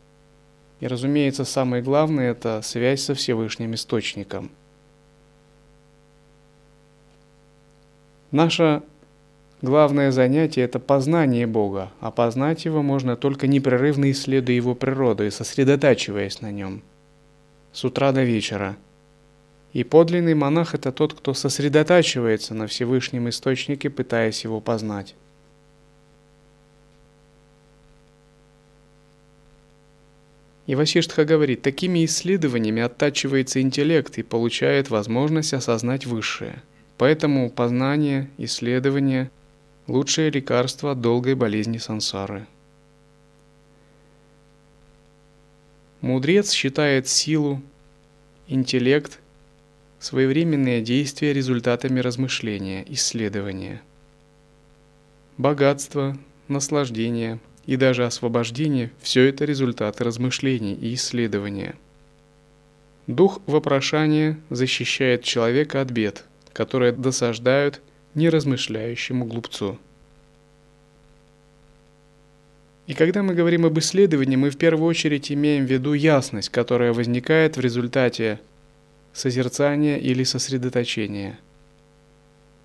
И, 0.80 0.86
разумеется, 0.86 1.44
самое 1.44 1.82
главное– 1.82 2.30
это 2.32 2.60
связь 2.62 3.02
со 3.02 3.14
Всевышним 3.14 3.74
Источником. 3.74 4.50
Наша 8.30 8.82
Главное 9.60 10.12
занятие– 10.12 10.62
это 10.62 10.78
познание 10.78 11.44
Бога, 11.44 11.90
а 11.98 12.12
познать 12.12 12.64
Его 12.64 12.80
можно 12.82 13.16
только 13.16 13.48
непрерывно 13.48 14.08
исследуя 14.12 14.54
Его 14.54 14.76
природу 14.76 15.26
и 15.26 15.30
сосредотачиваясь 15.30 16.40
на 16.40 16.52
Нем. 16.52 16.82
С 17.72 17.84
утра 17.84 18.12
до 18.12 18.22
вечера. 18.22 18.76
И 19.72 19.82
подлинный 19.82 20.34
монах– 20.34 20.74
это 20.76 20.92
тот, 20.92 21.12
кто 21.12 21.34
сосредотачивается 21.34 22.54
на 22.54 22.68
Всевышнем 22.68 23.28
Источнике, 23.28 23.90
пытаясь 23.90 24.44
его 24.44 24.60
познать. 24.60 25.16
И 30.68 30.76
Васиштха 30.76 31.24
говорит, 31.24 31.62
такими 31.62 32.04
исследованиями 32.04 32.82
оттачивается 32.82 33.60
интеллект 33.60 34.16
и 34.18 34.22
получает 34.22 34.90
возможность 34.90 35.54
осознать 35.54 36.06
высшее. 36.06 36.62
Поэтому 36.96 37.50
познание, 37.50 38.30
исследование 38.38 39.30
Лучшее 39.88 40.28
лекарство 40.28 40.92
от 40.92 41.00
долгой 41.00 41.34
болезни 41.34 41.78
сансары. 41.78 42.46
Мудрец 46.02 46.52
считает 46.52 47.08
силу, 47.08 47.62
интеллект, 48.48 49.18
своевременные 49.98 50.82
действия 50.82 51.32
результатами 51.32 52.00
размышления, 52.00 52.84
исследования. 52.92 53.80
Богатство, 55.38 56.18
наслаждение 56.48 57.38
и 57.68 57.76
даже 57.76 58.06
освобождение– 58.06 58.90
все 59.02 59.28
это 59.28 59.44
результаты 59.44 60.02
размышлений 60.02 60.72
и 60.72 60.94
исследования. 60.94 61.74
Дух 63.06 63.42
вопрошания 63.46 64.38
защищает 64.48 65.22
человека 65.22 65.82
от 65.82 65.90
бед, 65.90 66.24
которые 66.54 66.92
досаждают 66.92 67.82
неразмышляющему 68.14 69.26
глупцу. 69.26 69.78
И 72.86 72.94
когда 72.94 73.22
мы 73.22 73.34
говорим 73.34 73.66
об 73.66 73.78
исследовании, 73.78 74.36
мы 74.36 74.48
в 74.48 74.56
первую 74.56 74.88
очередь 74.88 75.30
имеем 75.30 75.66
в 75.66 75.70
виду 75.70 75.92
ясность, 75.92 76.48
которая 76.48 76.94
возникает 76.94 77.58
в 77.58 77.60
результате 77.60 78.40
созерцания 79.12 79.98
или 79.98 80.24
сосредоточения. 80.24 81.38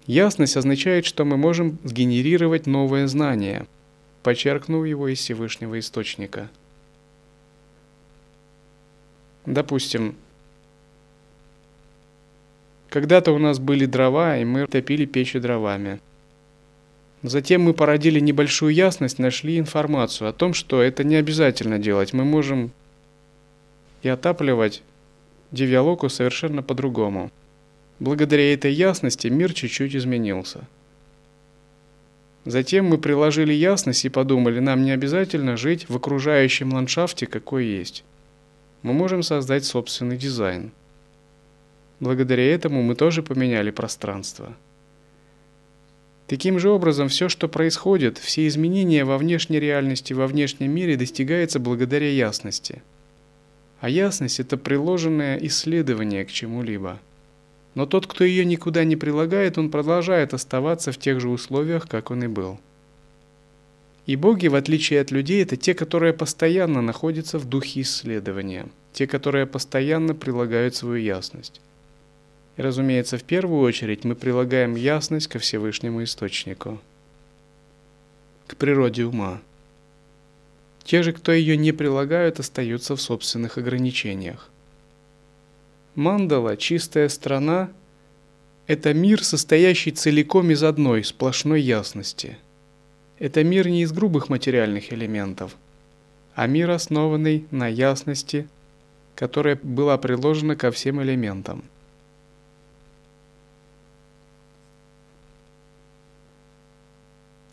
Ясность 0.07 0.55
означает, 0.55 1.03
что 1.05 1.25
мы 1.25 1.35
можем 1.35 1.77
сгенерировать 1.83 2.67
новое 2.67 3.07
знание, 3.07 3.67
подчеркнув 4.23 4.85
его 4.85 5.07
из 5.07 5.19
Всевышнего 5.19 5.77
Источника. 5.79 6.49
Допустим, 9.45 10.15
когда-то 12.89 13.31
у 13.33 13.37
нас 13.37 13.59
были 13.59 13.85
дрова, 13.85 14.37
и 14.37 14.45
мы 14.45 14.65
топили 14.67 15.05
печи 15.05 15.39
дровами. 15.39 15.99
Затем 17.23 17.61
мы 17.61 17.73
породили 17.73 18.19
небольшую 18.19 18.73
ясность, 18.73 19.19
нашли 19.19 19.57
информацию 19.57 20.29
о 20.29 20.33
том, 20.33 20.53
что 20.53 20.81
это 20.81 21.03
не 21.03 21.15
обязательно 21.15 21.79
делать. 21.79 22.13
Мы 22.13 22.23
можем 22.25 22.71
и 24.01 24.09
отапливать 24.09 24.81
Дивиалоку 25.51 26.09
совершенно 26.09 26.63
по-другому. 26.63 27.31
Благодаря 27.99 28.53
этой 28.53 28.73
ясности 28.73 29.27
мир 29.27 29.53
чуть-чуть 29.53 29.95
изменился. 29.95 30.67
Затем 32.45 32.85
мы 32.85 32.97
приложили 32.97 33.53
ясность 33.53 34.03
и 34.03 34.09
подумали, 34.09 34.59
нам 34.59 34.83
не 34.83 34.91
обязательно 34.91 35.55
жить 35.55 35.87
в 35.87 35.95
окружающем 35.95 36.73
ландшафте, 36.73 37.25
какой 37.25 37.65
есть. 37.65 38.03
Мы 38.81 38.91
можем 38.91 39.23
создать 39.23 39.63
собственный 39.63 40.17
дизайн. 40.17 40.71
Благодаря 42.01 42.43
этому 42.53 42.83
мы 42.83 42.95
тоже 42.95 43.23
поменяли 43.23 43.71
пространство. 43.71 44.57
Таким 46.27 46.59
же 46.59 46.69
образом, 46.69 47.07
все, 47.07 47.29
что 47.29 47.47
происходит, 47.47 48.17
все 48.17 48.45
изменения 48.47 49.05
во 49.05 49.17
внешней 49.17 49.59
реальности, 49.59 50.11
во 50.11 50.27
внешнем 50.27 50.71
мире 50.71 50.97
достигается 50.97 51.59
благодаря 51.59 52.09
ясности. 52.09 52.81
А 53.79 53.87
ясность– 53.87 54.39
это 54.41 54.57
приложенное 54.57 55.37
исследование 55.37 56.25
к 56.25 56.31
чему-либо– 56.31 56.99
но 57.75 57.85
тот, 57.85 58.07
кто 58.07 58.23
ее 58.23 58.45
никуда 58.45 58.83
не 58.83 58.95
прилагает, 58.95 59.57
он 59.57 59.71
продолжает 59.71 60.33
оставаться 60.33 60.91
в 60.91 60.97
тех 60.97 61.19
же 61.19 61.29
условиях, 61.29 61.87
как 61.87 62.11
он 62.11 62.23
и 62.23 62.27
был. 62.27 62.59
И 64.05 64.15
боги, 64.15 64.47
в 64.47 64.55
отличие 64.55 64.99
от 64.99 65.11
людей, 65.11 65.41
это 65.41 65.55
те, 65.55 65.73
которые 65.73 66.13
постоянно 66.13 66.81
находятся 66.81 67.39
в 67.39 67.45
духе 67.45 67.81
исследования, 67.81 68.67
те, 68.91 69.07
которые 69.07 69.45
постоянно 69.45 70.13
прилагают 70.13 70.75
свою 70.75 71.01
ясность. 71.01 71.61
И, 72.57 72.61
разумеется, 72.61 73.17
в 73.17 73.23
первую 73.23 73.61
очередь 73.61 74.03
мы 74.03 74.15
прилагаем 74.15 74.75
ясность 74.75 75.27
ко 75.27 75.39
Всевышнему 75.39 76.03
Источнику, 76.03 76.79
к 78.45 78.57
природе 78.57 79.05
ума. 79.05 79.41
Те 80.83 81.01
же, 81.01 81.13
кто 81.13 81.31
ее 81.31 81.55
не 81.55 81.71
прилагают, 81.71 82.39
остаются 82.39 82.95
в 82.95 83.01
собственных 83.01 83.57
ограничениях. 83.57 84.49
Мандала, 85.95 86.57
чистая 86.57 87.07
страна, 87.07 87.69
это 88.65 88.95
мир, 88.95 89.23
состоящий 89.23 89.91
целиком 89.91 90.49
из 90.49 90.63
одной 90.63 91.03
сплошной 91.03 91.61
ясности. 91.61 92.37
Это 93.19 93.43
мир 93.43 93.67
не 93.67 93.83
из 93.83 93.91
грубых 93.91 94.27
материальных 94.27 94.91
элементов, 94.91 95.55
а 96.33 96.47
мир, 96.47 96.71
основанный 96.71 97.45
на 97.51 97.67
ясности, 97.67 98.47
которая 99.15 99.59
была 99.61 99.99
приложена 99.99 100.55
ко 100.55 100.71
всем 100.71 100.99
элементам. 101.03 101.63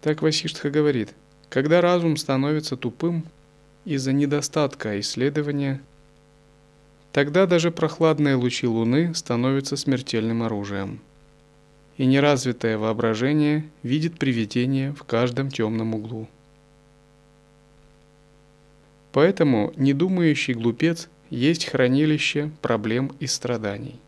Так 0.00 0.22
Васиштха 0.22 0.70
говорит, 0.70 1.10
когда 1.50 1.82
разум 1.82 2.16
становится 2.16 2.78
тупым 2.78 3.26
из-за 3.84 4.14
недостатка 4.14 4.98
исследования– 4.98 5.82
Тогда 7.12 7.46
даже 7.46 7.72
прохладные 7.72 8.36
лучи 8.36 8.66
Луны 8.66 9.14
становятся 9.14 9.76
смертельным 9.76 10.42
оружием. 10.44 11.00
И 11.96 12.06
неразвитое 12.06 12.78
воображение 12.78 13.64
видит 13.82 14.18
привидение 14.18 14.92
в 14.92 15.02
каждом 15.02 15.50
темном 15.50 15.94
углу. 15.94 16.28
Поэтому 19.12 19.72
недумающий 19.76 20.54
глупец 20.54 21.08
есть 21.30 21.66
хранилище 21.66 22.52
проблем 22.62 23.12
и 23.18 23.26
страданий. 23.26 23.98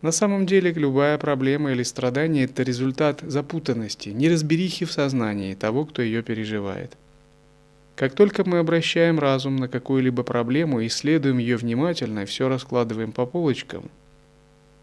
На 0.00 0.10
самом 0.10 0.46
деле 0.46 0.72
любая 0.72 1.18
проблема 1.18 1.72
или 1.72 1.82
страдание– 1.82 2.44
это 2.46 2.62
результат 2.62 3.20
запутанности, 3.20 4.08
неразберихи 4.08 4.84
в 4.84 4.92
сознании 4.92 5.54
того, 5.54 5.84
кто 5.84 6.02
ее 6.02 6.22
переживает– 6.22 6.96
как 7.98 8.14
только 8.14 8.48
мы 8.48 8.58
обращаем 8.58 9.18
разум 9.18 9.56
на 9.56 9.66
какую-либо 9.66 10.22
проблему, 10.22 10.86
исследуем 10.86 11.38
ее 11.38 11.56
внимательно 11.56 12.20
и 12.20 12.26
все 12.26 12.48
раскладываем 12.48 13.10
по 13.10 13.26
полочкам, 13.26 13.90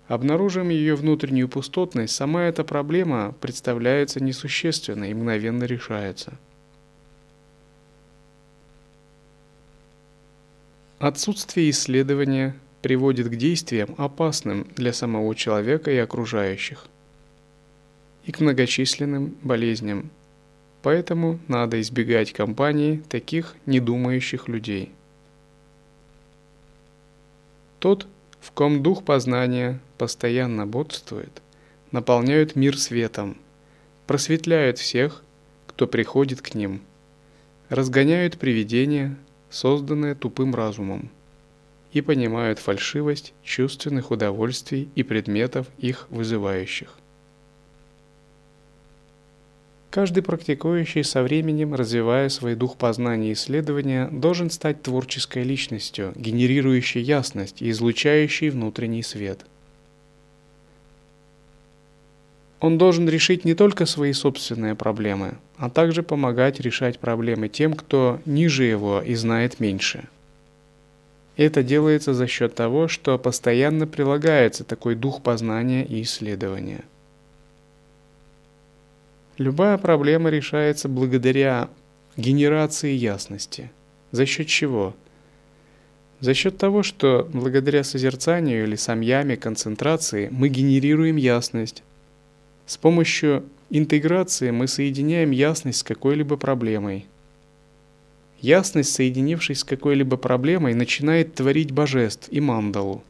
обнаружим 0.09 0.67
ее 0.67 0.95
внутреннюю 0.95 1.47
пустотность, 1.47 2.13
сама 2.13 2.43
эта 2.43 2.65
проблема 2.65 3.33
представляется 3.39 4.21
несущественной 4.21 5.11
и 5.11 5.13
мгновенно 5.13 5.63
решается. 5.63 6.33
Отсутствие 10.99 11.69
исследования 11.69 12.53
приводит 12.81 13.29
к 13.29 13.35
действиям, 13.37 13.95
опасным 13.97 14.67
для 14.75 14.91
самого 14.91 15.33
человека 15.35 15.89
и 15.89 15.97
окружающих, 15.97 16.87
и 18.25 18.33
к 18.33 18.41
многочисленным 18.41 19.37
болезням, 19.41 20.11
Поэтому 20.85 21.39
надо 21.47 21.81
избегать 21.81 22.31
компании 22.31 23.01
таких 23.09 23.55
недумающих 23.65 24.47
людей. 24.47 24.91
Тот, 27.79 28.05
в 28.39 28.51
ком 28.51 28.83
дух 28.83 29.03
познания 29.03 29.79
постоянно 29.97 30.67
бодствует, 30.67 31.41
наполняют 31.89 32.55
мир 32.55 32.77
светом, 32.77 33.35
просветляют 34.05 34.77
всех, 34.77 35.23
кто 35.65 35.87
приходит 35.87 36.43
к 36.43 36.53
ним, 36.53 36.81
разгоняют 37.69 38.37
привидения, 38.37 39.17
созданные 39.49 40.13
тупым 40.13 40.53
разумом, 40.53 41.09
и 41.93 42.01
понимают 42.01 42.59
фальшивость 42.59 43.33
чувственных 43.41 44.11
удовольствий 44.11 44.87
и 44.93 45.01
предметов 45.01 45.65
их 45.79 46.05
вызывающих. 46.11 46.95
Каждый 49.95 50.23
практикующий 50.23 51.05
со 51.05 51.23
временем, 51.23 51.73
развивая 51.73 52.27
свой 52.27 52.55
дух 52.55 52.75
познания 52.75 53.29
и 53.29 53.31
исследования, 53.31 54.09
должен 54.11 54.49
стать 54.49 54.81
творческой 54.83 55.43
личностью, 55.43 56.11
генерирующей 56.17 57.01
ясность 57.01 57.61
и 57.61 57.69
излучающей 57.69 58.49
внутренний 58.49 59.03
свет. 59.03 59.45
Он 62.59 62.77
должен 62.77 63.07
решить 63.07 63.45
не 63.45 63.55
только 63.55 63.85
свои 63.85 64.11
собственные 64.11 64.75
проблемы, 64.75 65.35
а 65.55 65.69
также 65.69 66.03
помогать 66.03 66.59
решать 66.59 66.99
проблемы 66.99 67.47
тем, 67.47 67.73
кто 67.73 68.19
ниже 68.25 68.65
его 68.65 69.01
и 69.01 69.15
знает 69.15 69.61
меньше. 69.61 70.09
Это 71.37 71.63
делается 71.63 72.13
за 72.13 72.27
счет 72.27 72.53
того, 72.53 72.89
что 72.89 73.17
постоянно 73.17 73.87
прилагается 73.87 74.65
такой 74.65 74.95
дух 74.95 75.21
познания 75.21 75.85
и 75.85 76.01
исследования– 76.01 76.83
Любая 79.37 79.77
проблема 79.77 80.29
решается 80.29 80.87
благодаря 80.87 81.69
генерации 82.15 82.93
ясности. 82.93 83.69
За 84.11 84.25
счет 84.25 84.47
чего? 84.47 84.95
За 86.21 86.33
счет 86.33 86.57
того, 86.57 86.83
что 86.83 87.29
благодаря 87.33 87.83
созерцанию 87.83 88.63
или 88.63 88.75
самьяме, 88.75 89.35
концентрации 89.35 90.29
мы 90.31 90.47
генерируем 90.47 91.17
ясность. 91.17 91.83
С 92.65 92.77
помощью 92.77 93.43
интеграции 93.69 94.51
мы 94.51 94.67
соединяем 94.67 95.31
ясность 95.31 95.79
с 95.79 95.83
какой-либо 95.83 96.37
проблемой. 96.37 97.05
Ясность, 98.39 98.93
соединившись 98.93 99.59
с 99.59 99.63
какой-либо 99.65 100.15
проблемой, 100.15 100.73
начинает 100.75 101.35
творить 101.35 101.71
божеств 101.71 102.29
и 102.31 102.39
мандалу, 102.39 103.03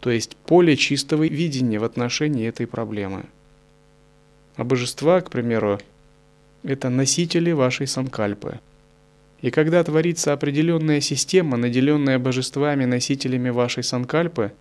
то 0.00 0.10
есть 0.10 0.36
поле 0.36 0.76
чистого 0.76 1.26
видения 1.26 1.78
в 1.78 1.84
отношении 1.84 2.46
этой 2.46 2.66
проблемы. 2.66 3.24
А 4.60 4.64
божества, 4.64 5.22
к 5.22 5.30
примеру, 5.30 5.80
это 6.64 6.90
носители 6.90 7.50
вашей 7.50 7.86
санкальпы. 7.86 8.60
И 9.40 9.50
когда 9.50 9.82
творится 9.82 10.34
определенная 10.34 11.00
система, 11.00 11.56
наделенная 11.56 12.18
божествами, 12.18 12.84
носителями 12.84 13.48
вашей 13.48 13.82
санкальпы, 13.82 14.52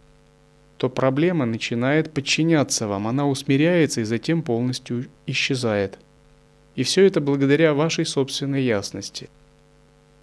то 0.77 0.89
проблема 0.89 1.45
начинает 1.45 2.13
подчиняться 2.13 2.87
вам, 2.87 3.09
она 3.09 3.27
усмиряется 3.27 3.99
и 3.99 4.05
затем 4.05 4.41
полностью 4.41 5.07
исчезает. 5.27 5.99
И 6.77 6.83
все 6.83 7.03
это 7.03 7.19
благодаря 7.19 7.73
вашей 7.73 8.05
собственной 8.05 8.63
ясности. 8.63 9.29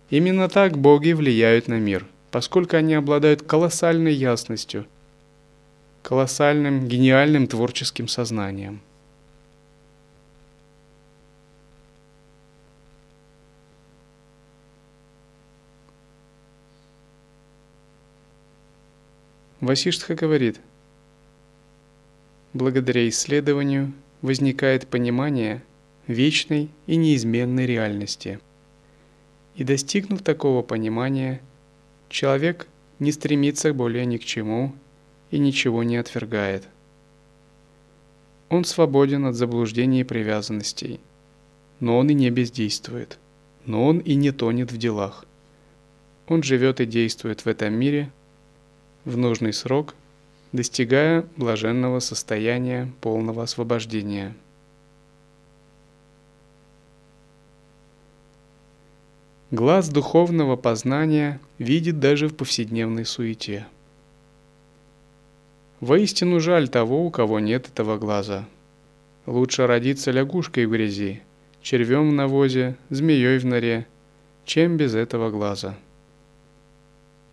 Именно 0.09 0.49
так 0.49 0.79
боги 0.79 1.13
влияют 1.13 1.69
на 1.69 1.79
мир, 1.79 2.07
поскольку 2.31 2.79
они 2.79 2.95
обладают 2.95 3.43
колоссальной 3.43 4.15
ясностью, 4.15 4.87
колоссальным, 6.01 6.89
гениальным 6.89 7.47
творческим 7.47 8.09
сознанием. 8.09 8.81
Васиштха 19.61 20.15
говорит, 20.15 20.61
благодаря 22.53 23.09
исследованию 23.09 23.93
возникает 24.21 24.87
понимание 24.87 25.63
вечной 26.07 26.69
и 26.87 26.97
неизменной 26.97 27.65
реальности. 27.65 28.39
И 29.55 29.65
достигнув 29.65 30.21
такого 30.21 30.61
понимания, 30.61 31.41
человек 32.11 32.69
не 32.99 33.13
стремится 33.13 33.73
более 33.73 34.05
ни 34.05 34.19
к 34.19 34.25
чему 34.25 34.75
и 35.31 35.39
ничего 35.39 35.83
не 35.83 35.97
отвергает. 35.97 36.69
Он 38.51 38.65
свободен 38.65 39.25
от 39.25 39.37
заблуждений 39.37 40.03
и 40.03 40.05
привязанностей, 40.05 41.01
но 41.81 41.97
он 41.97 42.11
и 42.11 42.15
не 42.15 42.29
бездействует, 42.29 43.19
но 43.65 43.87
он 43.87 44.01
и 44.01 44.15
не 44.17 44.33
тонет 44.33 44.71
в 44.71 44.77
делах. 44.77 45.25
Он 46.29 46.43
живет 46.43 46.83
и 46.83 46.87
действует 46.87 47.45
в 47.45 47.49
этом 47.49 47.73
мире 47.73 48.13
в 49.07 49.17
нужный 49.17 49.55
срок– 49.55 49.95
достигая 50.53 51.27
блаженного 51.37 52.01
состояния 52.01 52.93
полного 53.01 53.43
освобождения. 53.43 54.35
Глаз 59.53 59.89
духовного 59.89 60.57
познания 60.57 61.41
видит 61.59 62.01
даже 62.01 62.29
в 62.29 62.35
повседневной 62.35 63.05
суете. 63.05 63.67
Воистину 65.81 66.41
жаль 66.41 66.69
того, 66.69 67.07
у 67.07 67.11
кого 67.11 67.39
нет 67.39 67.69
этого 67.69 67.97
глаза. 67.97 68.49
Лучше 69.27 69.67
родиться 69.67 70.11
лягушкой 70.11 70.67
в 70.67 70.71
грязи, 70.71 71.23
червем 71.63 72.11
в 72.11 72.13
навозе, 72.13 72.77
змеей 72.91 73.39
в 73.39 73.47
норе, 73.47 73.87
чем 74.45 74.77
без 74.77 74.95
этого 74.95 75.31
глаза. 75.31 75.77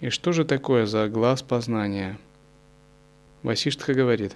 И 0.03 0.09
что 0.09 0.33
же 0.33 0.43
такое 0.43 0.85
за 0.85 1.07
глаз 1.07 1.43
познания? 1.43 2.17
Васиштха 3.41 3.93
говорит, 3.93 4.35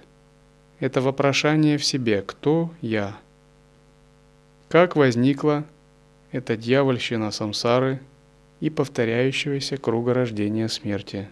это 0.80 1.02
вопрошание 1.02 1.76
в 1.76 1.84
себе 1.84 2.22
«Кто 2.22 2.70
я?». 2.80 3.18
Как 4.70 4.96
возникла 4.96 5.66
эта 6.32 6.56
дьявольщина 6.56 7.30
самсары 7.32 8.00
и 8.60 8.70
повторяющегося 8.70 9.76
круга 9.76 10.14
рождения 10.14 10.70
смерти. 10.70 11.28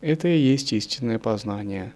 Это 0.00 0.26
и 0.26 0.36
есть 0.36 0.72
истинное 0.72 1.20
познание. 1.20 1.92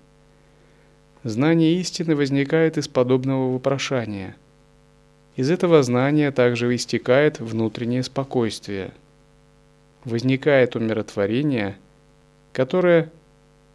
Знание 1.24 1.74
истины 1.80 2.14
возникает 2.14 2.78
из 2.78 2.86
подобного 2.86 3.52
вопрошания. 3.52 4.36
Из 5.34 5.50
этого 5.50 5.82
знания 5.82 6.30
также 6.30 6.72
истекает 6.72 7.40
внутреннее 7.40 8.04
спокойствие. 8.04 8.92
Возникает 10.04 10.76
умиротворение, 10.76 11.76
которое 12.52 13.10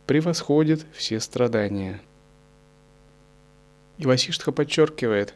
превосходит 0.06 0.86
все 0.94 1.20
страдания. 1.20 2.00
И 3.98 4.06
Васиштха 4.06 4.52
подчеркивает, 4.52 5.34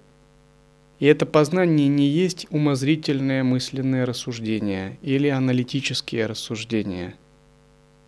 и 1.01 1.07
это 1.07 1.25
познание 1.25 1.87
не 1.87 2.05
есть 2.05 2.45
умозрительное 2.51 3.43
мысленное 3.43 4.05
рассуждение 4.05 4.99
или 5.01 5.29
аналитические 5.29 6.27
рассуждения. 6.27 7.15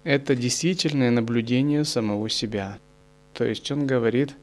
Это 0.03 0.35
действительное 0.35 1.09
наблюдение 1.09 1.85
самого 1.85 2.29
себя. 2.29 2.77
То 3.33 3.45
есть 3.45 3.71
он 3.71 3.87
говорит 3.87 4.35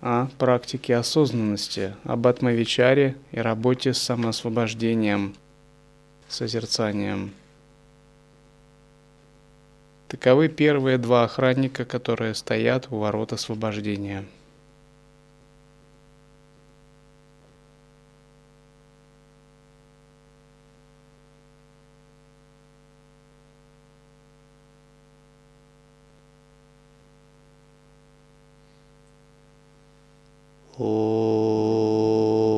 о 0.00 0.28
практике 0.38 0.94
осознанности, 0.94 1.96
об 2.04 2.28
атмавичаре 2.28 3.16
и 3.32 3.40
работе 3.40 3.94
с 3.94 3.98
самоосвобождением, 3.98 5.34
созерцанием– 6.32 7.34
Таковы 10.12 10.48
первые 10.48 10.98
два 10.98 11.24
охранника, 11.24 11.86
которые 11.86 12.34
стоят 12.34 12.88
у 12.90 12.98
ворот 12.98 13.32
освобождения. 13.32 14.26
Oh. 30.78 32.51